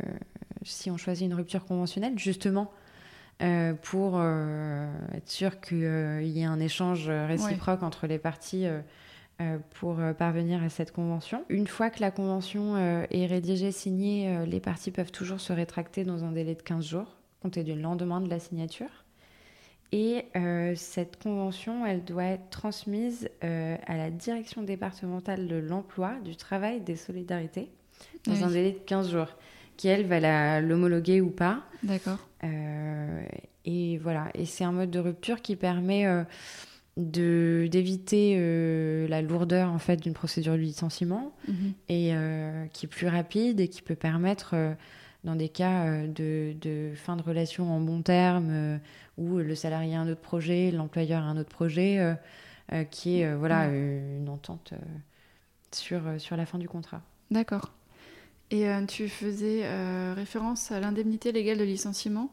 [0.62, 2.70] si on choisit une rupture conventionnelle, justement
[3.82, 5.78] pour être sûr qu'il
[6.24, 8.66] y ait un échange réciproque entre les parties
[9.74, 11.44] pour euh, parvenir à cette convention.
[11.48, 15.52] Une fois que la convention euh, est rédigée, signée, euh, les parties peuvent toujours se
[15.52, 19.04] rétracter dans un délai de 15 jours, compté du lendemain de la signature.
[19.92, 26.14] Et euh, cette convention, elle doit être transmise euh, à la direction départementale de l'emploi,
[26.24, 27.70] du travail des solidarités
[28.26, 28.42] dans Oui.
[28.42, 29.34] un délai de 15 jours,
[29.76, 31.62] qui elle va l'homologuer ou pas.
[31.82, 32.18] D'accord.
[32.44, 33.22] Euh,
[33.64, 36.24] et voilà, et c'est un mode de rupture qui permet euh,
[36.98, 41.72] de d'éviter euh, la lourdeur en fait d'une procédure de licenciement Mhm.
[41.88, 44.74] et euh, qui est plus rapide et qui peut permettre euh,
[45.24, 48.80] dans des cas de, de fin de relation en bon terme
[49.16, 52.16] où le salarié a un autre projet, l'employeur a un autre projet,
[52.92, 54.74] qui est voilà une entente
[55.72, 57.02] sur sur la fin du contrat.
[57.32, 57.72] D'accord.
[58.52, 59.64] Et tu faisais
[60.14, 62.30] référence à l'indemnité légale de licenciement?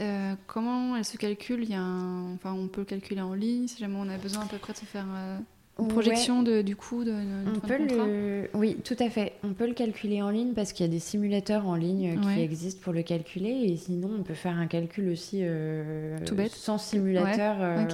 [0.00, 2.34] Euh, comment elle se calcule Il y a un...
[2.34, 4.72] enfin, On peut le calculer en ligne si jamais on a besoin à peu près
[4.72, 5.06] de se faire.
[5.14, 5.38] euh,
[5.80, 8.48] Une projection de, du coût de, de on peut le...
[8.54, 9.34] Oui, tout à fait.
[9.44, 12.40] On peut le calculer en ligne parce qu'il y a des simulateurs en ligne qui
[12.40, 13.50] existent pour le calculer.
[13.50, 16.50] Et sinon, on peut faire un calcul aussi euh, Tout bête.
[16.52, 17.56] sans simulateur.
[17.60, 17.84] Euh,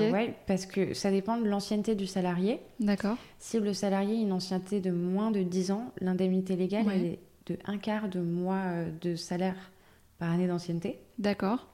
[0.47, 2.61] parce que ça dépend de l'ancienneté du salarié.
[2.81, 3.17] D'accord.
[3.39, 7.59] Si le salarié a une ancienneté de moins de 10 ans, l'indemnité légale est de
[7.67, 9.71] un quart de mois euh, de salaire
[10.19, 11.01] par année d'ancienneté.
[11.19, 11.69] D'accord.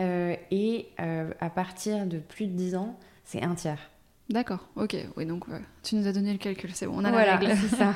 [0.00, 3.90] et à partir de plus de 10 ans, c'est un tiers.
[4.30, 4.96] D'accord, ok.
[5.16, 5.44] Oui, donc
[5.82, 7.56] tu nous as donné le calcul, c'est bon, on a voilà, la règle.
[7.56, 7.94] c'est ça.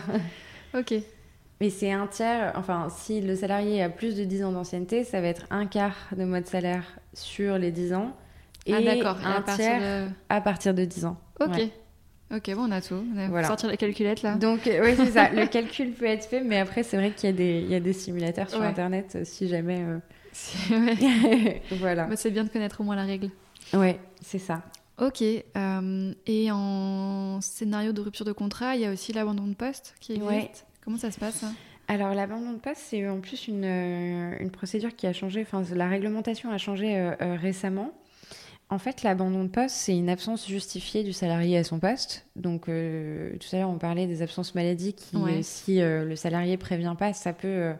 [0.78, 0.94] ok.
[1.60, 5.20] Mais c'est un tiers, enfin, si le salarié a plus de 10 ans d'ancienneté, ça
[5.20, 8.16] va être un quart de mois de salaire sur les 10 ans.
[8.66, 9.18] Et ah, d'accord.
[9.24, 11.18] un tiers à partir de 10 ans.
[11.40, 11.60] Ok.
[12.32, 13.04] Ok, bon, on a tout.
[13.14, 14.36] On va sortir la calculette là.
[14.36, 15.28] Donc, euh, oui, c'est ça.
[15.30, 17.74] le calcul peut être fait, mais après, c'est vrai qu'il y, a des, il y
[17.74, 19.82] a des simulateurs sur Internet euh, si jamais.
[19.82, 19.98] Euh...
[21.78, 22.04] voilà.
[22.04, 23.28] Bah, c'est bien de connaître au moins la règle.
[23.74, 24.62] Ouais, c'est ça.
[24.98, 25.22] Ok.
[25.22, 29.94] Euh, et en scénario de rupture de contrat, il y a aussi l'abandon de poste
[30.00, 30.66] qui existe.
[30.84, 31.44] Comment ça se passe
[31.88, 35.88] alors l'abandon de poste, c'est en plus une, une, procédure qui a changé, enfin la
[35.88, 37.92] réglementation a changé euh, récemment.
[38.72, 42.26] En fait, l'abandon de poste, c'est une absence justifiée du salarié à son poste.
[42.36, 47.12] Donc, tout à l'heure, on parlait des absences maladie qui, si le salarié prévient pas,
[47.12, 47.74] ça peut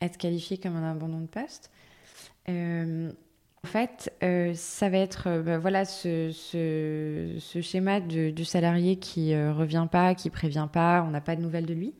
[0.00, 1.70] être qualifié comme un abandon de poste.
[3.62, 6.30] En fait, euh, ça va être euh, bah, voilà ce,
[7.60, 11.42] schéma du salarié qui ne euh, revient pas, qui prévient pas, on n'a pas de
[11.42, 11.94] nouvelles de lui.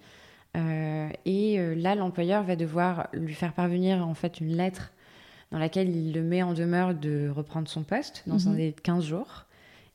[0.55, 4.93] et là, l'employeur va devoir lui faire parvenir en fait une lettre
[5.51, 8.57] dans laquelle il le met en demeure de reprendre son poste dans un mhm.
[8.57, 9.47] délai de 15 jours.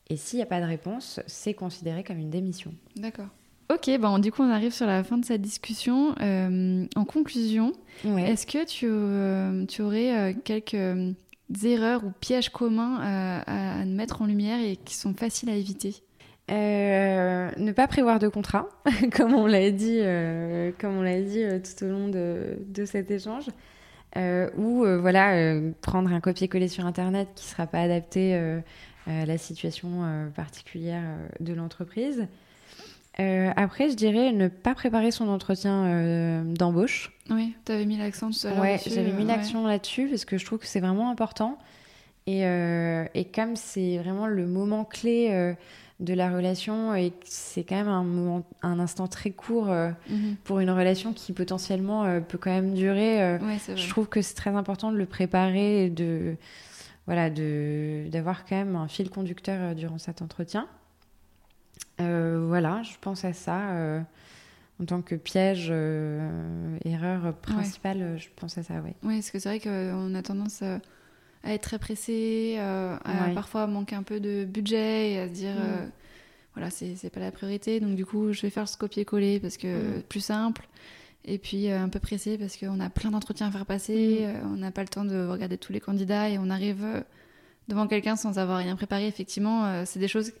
[0.08, 2.72] Et s'il n'y a pas de réponse, c'est considéré comme une démission.
[2.94, 3.28] D'accord.
[3.72, 6.14] Ok, bon, du coup, on arrive sur la fin de cette discussion.
[6.20, 7.72] en conclusion,
[8.04, 8.86] est-ce que tu,
[9.66, 11.16] tu aurais quelques
[11.64, 12.98] erreurs ou pièges communs
[13.46, 15.96] à, mettre en lumière et qui sont faciles à éviter?
[16.48, 18.68] Euh, ne pas prévoir de contrat,
[19.12, 22.84] comme on l'a dit, euh, comme on l'a dit euh, tout au long de, de
[22.84, 23.46] cet échange,
[24.56, 28.34] ou voilà prendre un copier-coller sur internet qui sera pas adapté
[29.06, 31.02] à la situation particulière
[31.40, 32.26] de l'entreprise.
[33.18, 37.12] Euh, après, je dirais ne pas préparer son entretien euh, d'embauche.
[37.30, 38.60] Oui, tu avais mis l'accent tout à l'heure.
[38.60, 41.58] Ouais, j'avais mis l'accent là-dessus parce que je trouve que c'est vraiment important.
[42.26, 45.54] Et, euh, et comme c'est vraiment le moment clé
[46.00, 50.36] de la relation et c'est quand même un, moment, un instant très court mhm.
[50.44, 53.38] pour une relation qui potentiellement peut quand même durer,
[53.74, 56.36] je trouve que c'est très important de le préparer et de
[57.06, 60.68] voilà de d'avoir quand même un fil conducteur durant cet entretien.
[62.00, 63.70] Euh, voilà, je pense à ça.
[63.70, 64.00] Euh,
[64.80, 68.90] en tant que piège, euh, erreur principale, je pense à ça, oui.
[69.02, 70.80] Oui, parce que c'est vrai qu'on a tendance à,
[71.44, 75.90] être très pressé, à parfois manquer un peu de budget et à se dire, mm.
[76.54, 79.98] voilà, c'est pas la priorité, donc du coup, je vais faire ce copier-coller parce que
[79.98, 80.02] mm.
[80.08, 80.66] plus simple.
[81.28, 84.52] Et puis un peu pressé parce qu'on a plein d'entretiens à faire passer, mm.
[84.52, 86.84] on n'a pas le temps de regarder tous les candidats et on arrive
[87.68, 90.32] devant quelqu'un sans avoir rien préparé, effectivement, euh, c'est des choses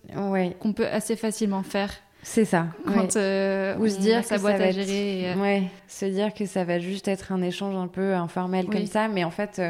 [0.60, 1.92] qu'on peut assez facilement faire.
[2.22, 2.68] C'est ça.
[2.86, 5.32] Quand euh, Ou se dire sa boîte à gérer.
[5.32, 8.86] Euh, ouais, se dire que ça va juste être un échange un peu informel comme
[8.86, 9.60] ça, mais en fait,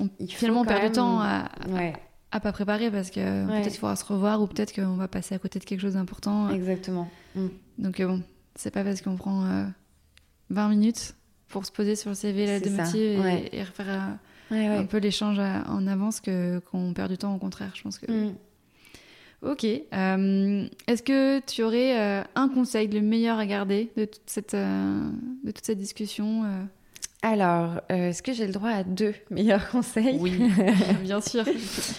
[0.00, 1.48] on, finalement, on perd du temps à,
[2.30, 5.34] à, pas préparer parce que peut-être qu'il faudra se revoir ou peut-être qu'on va passer
[5.34, 6.50] à côté de quelque chose d'important.
[6.50, 7.08] Exactement.
[7.34, 7.46] Mm.
[7.78, 8.22] Donc bon,
[8.54, 9.66] c'est pas parce qu'on prend
[10.50, 11.14] 20 minutes
[11.48, 12.56] pour se poser sur le CV la
[12.96, 14.18] et, et refaire
[14.50, 17.72] un peu l'échange en avance que qu'on perd du temps au contraire.
[17.74, 18.10] Je pense que.
[18.10, 18.34] Mm.
[19.44, 19.64] Ok.
[19.64, 24.54] Euh, est-ce que tu aurais euh, un conseil, le meilleur à garder de toute cette,
[24.54, 25.08] euh,
[25.44, 26.44] de toute cette discussion
[27.24, 30.18] Alors, est-ce que j'ai le droit à deux meilleurs conseils?
[30.20, 30.38] Oui,
[31.02, 31.44] bien sûr.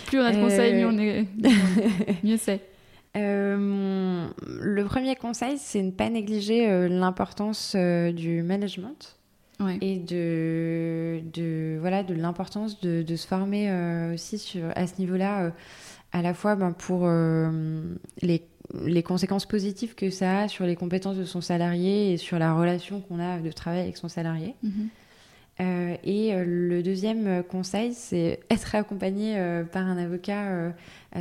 [0.06, 1.26] Plus on a de conseils, mieux, on est...
[2.24, 2.62] mieux c'est.
[3.16, 9.16] le premier conseil, c'est ne pas négliger l'importance du management
[9.82, 15.00] et de, de, voilà, de l'importance de, de, se former euh, aussi sur, à ce
[15.00, 15.50] niveau-là, euh,
[16.12, 17.82] à la fois ben, pour euh,
[18.22, 22.38] les, les, conséquences positives que ça a sur les compétences de son salarié et sur
[22.38, 24.56] la relation qu'on a de travail avec son salarié.
[25.60, 25.98] Mhm.
[26.04, 29.38] et le deuxième conseil, c'est être accompagné
[29.72, 30.74] par un avocat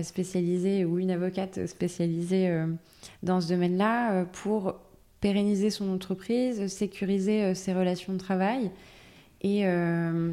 [0.03, 2.53] spécialisé ou une avocate spécialisée
[3.22, 4.74] dans ce domaine-là pour
[5.24, 8.70] pérenniser son entreprise, sécuriser euh, ses relations de travail
[9.41, 10.32] et, euh,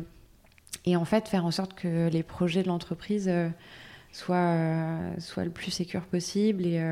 [0.86, 3.48] en fait faire en sorte que les projets de l'entreprise euh,
[4.12, 4.58] soient,
[5.20, 6.84] soient le plus sécurs possible et,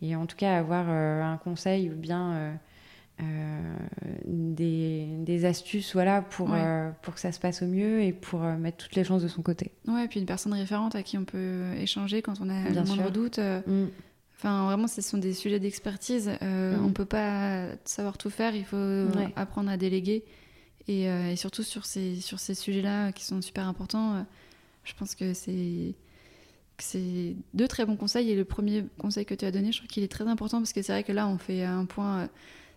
[0.00, 2.58] et en tout cas avoir un conseil ou bien
[4.26, 6.54] des, des, astuces voilà, pour,
[7.02, 9.42] pour que ça se passe au mieux et pour mettre toutes les chances de son
[9.42, 9.72] côté.
[9.86, 12.84] Ouais, et puis une personne référente à qui on peut échanger quand on a le
[12.84, 13.38] moindre doute.
[13.38, 13.86] Mm
[14.36, 16.30] Enfin, vraiment, ce sont des sujets d'expertise.
[16.42, 16.84] Euh, Mm.
[16.84, 18.54] On peut pas savoir tout faire.
[18.54, 19.32] Il faut Ouais.
[19.36, 20.22] apprendre à déléguer.
[20.86, 24.22] Et, euh, et surtout sur ces, sur ces sujets-là qui sont super importants, euh,
[24.84, 25.94] je pense que c'est
[26.78, 28.30] c'est deux très bons conseils.
[28.30, 30.74] Et le premier conseil que tu as donné, je trouve qu'il est très important parce
[30.74, 32.26] que c'est vrai que là, on fait un point euh,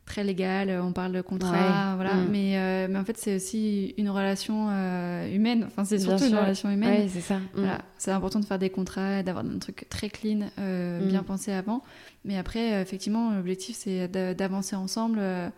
[0.08, 1.96] très légal, on parle de contrat, Ouais.
[1.96, 2.16] voilà.
[2.16, 2.28] Mm.
[2.32, 5.66] Mais, euh, mais en fait, c'est aussi une relation euh, humaine.
[5.68, 7.02] Enfin, c'est surtout une relation humaine.
[7.04, 7.38] Ouais, c'est ça.
[7.38, 7.44] Mm.
[7.54, 11.08] Voilà, c'est important de faire des contrats, d'avoir un truc très clean, euh, Mm.
[11.10, 11.84] bien pensé avant.
[12.26, 15.50] Mais après, euh, effectivement, l'objectif, c'est d'a- d'avancer ensemble, euh,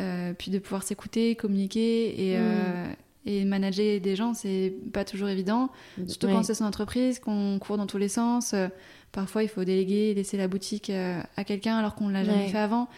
[0.00, 2.86] euh, puis de pouvoir s'écouter, communiquer et, euh,
[3.26, 5.68] et manager des gens, c'est pas toujours évident.
[6.08, 6.32] Surtout Ouais.
[6.32, 8.52] quand c'est son entreprise, qu'on court dans tous les sens.
[8.54, 8.68] euh,
[9.12, 12.56] parfois, il faut déléguer, laisser la boutique euh, à quelqu'un alors qu'on l'a jamais fait
[12.58, 12.88] avant.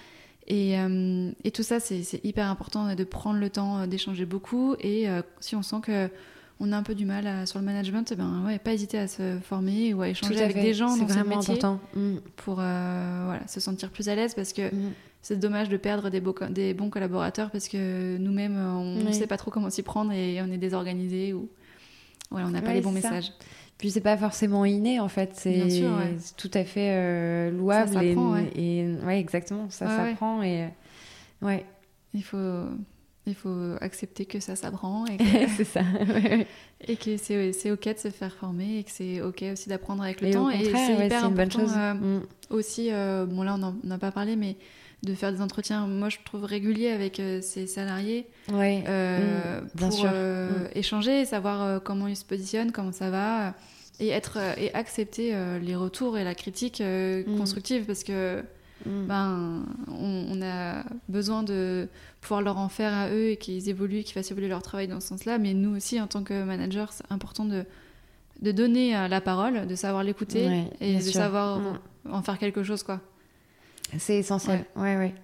[0.46, 4.74] Et, euh, et tout ça, c'est hyper important de prendre le temps euh, d'échanger beaucoup.
[4.80, 6.10] Et euh, si on sent que
[6.60, 8.98] on a un peu du mal à- sur le management, eh ben ouais, pas hésiter
[8.98, 10.62] à se former ou à échanger à avec fait.
[10.62, 11.80] des gens c'est dans ce vraiment métier important.
[11.96, 12.16] Mm.
[12.36, 14.92] pour euh, voilà, se sentir plus à l'aise parce que Mm.
[15.20, 19.06] c'est dommage de perdre des, beaux co- des bons collaborateurs parce que nous-mêmes, on ne
[19.06, 19.14] Oui.
[19.14, 21.48] sait pas trop comment s'y prendre et on est désorganisé ou
[22.30, 23.10] voilà, on n'a pas les bons ça.
[23.78, 26.16] Puis c'est pas forcément inné en fait, c'est ouais.
[26.36, 28.50] tout à fait euh, louable Ça s'apprend, et, ouais.
[28.54, 30.10] et- ouais, exactement, ça ouais.
[30.10, 30.68] s'apprend et
[31.42, 31.64] ouais,
[32.14, 32.38] Il faut,
[33.26, 35.24] il faut accepter que ça s'apprend et que,
[35.56, 35.80] c'est ça.
[35.80, 36.46] ouais.
[36.88, 40.20] et que c'est ok de se faire former et que c'est ok aussi d'apprendre avec
[40.20, 40.46] le Et temps.
[40.46, 41.74] au et c'est hyper c'est une bonne important chose.
[41.76, 42.22] euh, Mm.
[42.50, 44.56] aussi, euh, bon là on n'en n'a pas parlé, mais
[45.04, 48.84] de faire des entretiens, moi je trouve réguliers avec euh, ces salariés Ouais.
[48.88, 50.10] euh, Mm, bien pour sûr.
[50.12, 50.68] euh, Mm.
[50.78, 53.50] échanger, savoir euh, comment ils se positionnent, comment ça va, euh,
[54.00, 57.36] et être euh, et accepter euh, les retours et la critique euh, Mm.
[57.38, 58.42] constructive parce que
[58.86, 61.88] ben on, on a besoin de
[62.20, 65.00] pouvoir leur en faire à eux et qu'ils évoluent, qu'ils fassent évoluer leur travail dans
[65.00, 67.64] ce sens-là, mais nous aussi en tant que manager, c'est important de
[68.42, 71.12] de donner euh, la parole, de savoir l'écouter Ouais, et de sûr.
[71.12, 71.60] savoir
[72.10, 73.00] en faire quelque chose quoi.
[73.98, 74.64] C'est essentiel.
[74.76, 75.14] Ouais, ouais.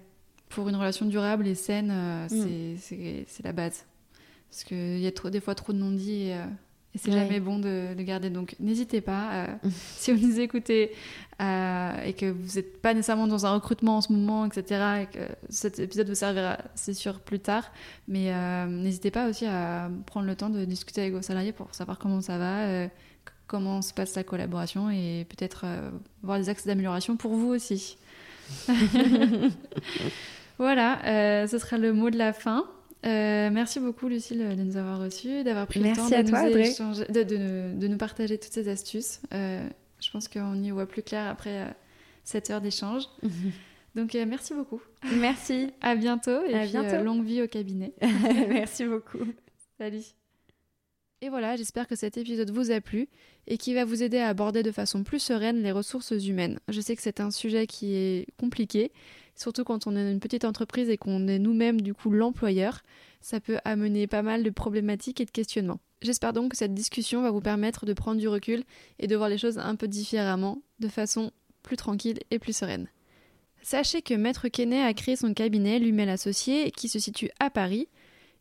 [0.49, 2.77] pour une relation durable et saine, euh, Mm.
[2.77, 3.85] c'est- la base.
[4.49, 6.43] Parce qu'il y a trop, des fois trop de non-dits et, euh,
[6.93, 7.19] et c'est Ouais.
[7.19, 8.29] jamais bon de, de garder.
[8.29, 9.69] Donc n'hésitez pas, euh, Mm.
[9.97, 10.91] si vous nous écoutez
[11.41, 15.05] euh, et que vous n'êtes pas nécessairement dans un recrutement en ce moment, etc., et
[15.05, 15.19] que
[15.49, 17.71] cet épisode vous servira, c'est sûr, plus tard,
[18.09, 21.73] mais euh, n'hésitez pas aussi à prendre le temps de discuter avec vos salariés pour
[21.73, 22.87] savoir comment ça va,
[23.47, 25.89] comment se passe la collaboration et peut-être euh,
[26.23, 27.97] voir des axes d'amélioration pour vous aussi.
[30.57, 32.65] Voilà, euh, ce sera le mot de la fin.
[33.03, 36.29] Euh, merci beaucoup Lucille de nous avoir reçus, d'avoir pris Merci le temps à de,
[36.29, 39.21] toi, nous échanger- de, de- de nous partager toutes ces astuces.
[39.33, 39.67] Euh,
[39.99, 41.75] je pense qu'on y voit plus clair après
[42.23, 43.03] cette heure d'échange.
[43.95, 44.81] Donc merci beaucoup.
[45.15, 45.71] Merci.
[45.81, 47.03] À bientôt et À puis, bientôt.
[47.03, 47.93] longue vie au cabinet.
[48.47, 49.25] Merci beaucoup.
[49.79, 50.03] Salut.
[51.23, 53.07] Et voilà, j'espère que cet épisode vous a plu
[53.47, 56.59] et qui va vous aider à aborder de façon plus sereine les ressources humaines.
[56.67, 58.91] Je sais que c'est un sujet qui est compliqué,
[59.35, 62.81] surtout quand on est une petite entreprise et qu'on est nous-mêmes du coup l'employeur.
[63.19, 65.79] Ça peut amener pas mal de problématiques et de questionnements.
[66.01, 68.63] J'espère donc que cette discussion va vous permettre de prendre du recul
[68.97, 71.31] et de voir les choses un peu différemment, de façon
[71.61, 72.87] plus tranquille et plus sereine.
[73.61, 77.87] Sachez que Maître Quesnay a créé son cabinet Lumel Associé qui se situe à Paris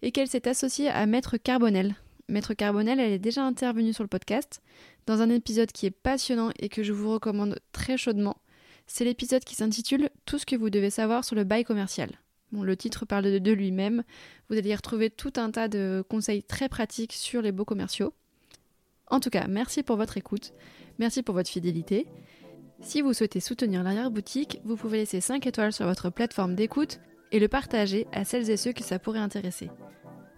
[0.01, 1.95] et qu'elle s'est associée à Maître Carbonel.
[2.29, 4.63] Maître Carbonel, elle est déjà intervenue sur le podcast
[5.11, 8.37] dans un épisode qui est passionnant et que je vous recommande très chaudement.
[8.87, 12.11] C'est l'épisode qui s'intitule Tout ce que vous devez savoir sur le bail commercial.
[12.53, 14.05] Le titre parle de, de lui-même.
[14.49, 18.15] Vous allez y retrouver tout un tas de conseils très pratiques sur les beaux commerciaux.
[19.09, 20.53] En tout cas, merci pour votre écoute.
[21.01, 22.07] Merci pour votre fidélité.
[22.81, 27.01] Si vous souhaitez soutenir l'arrière-boutique, vous pouvez laisser 5 étoiles sur votre plateforme d'écoute
[27.33, 29.71] et le partager à celles et ceux que ça pourrait intéresser.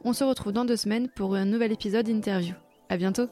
[0.02, 2.54] On se retrouve dans deux semaines pour un nouvel épisode interview.
[2.88, 3.28] À bientôt!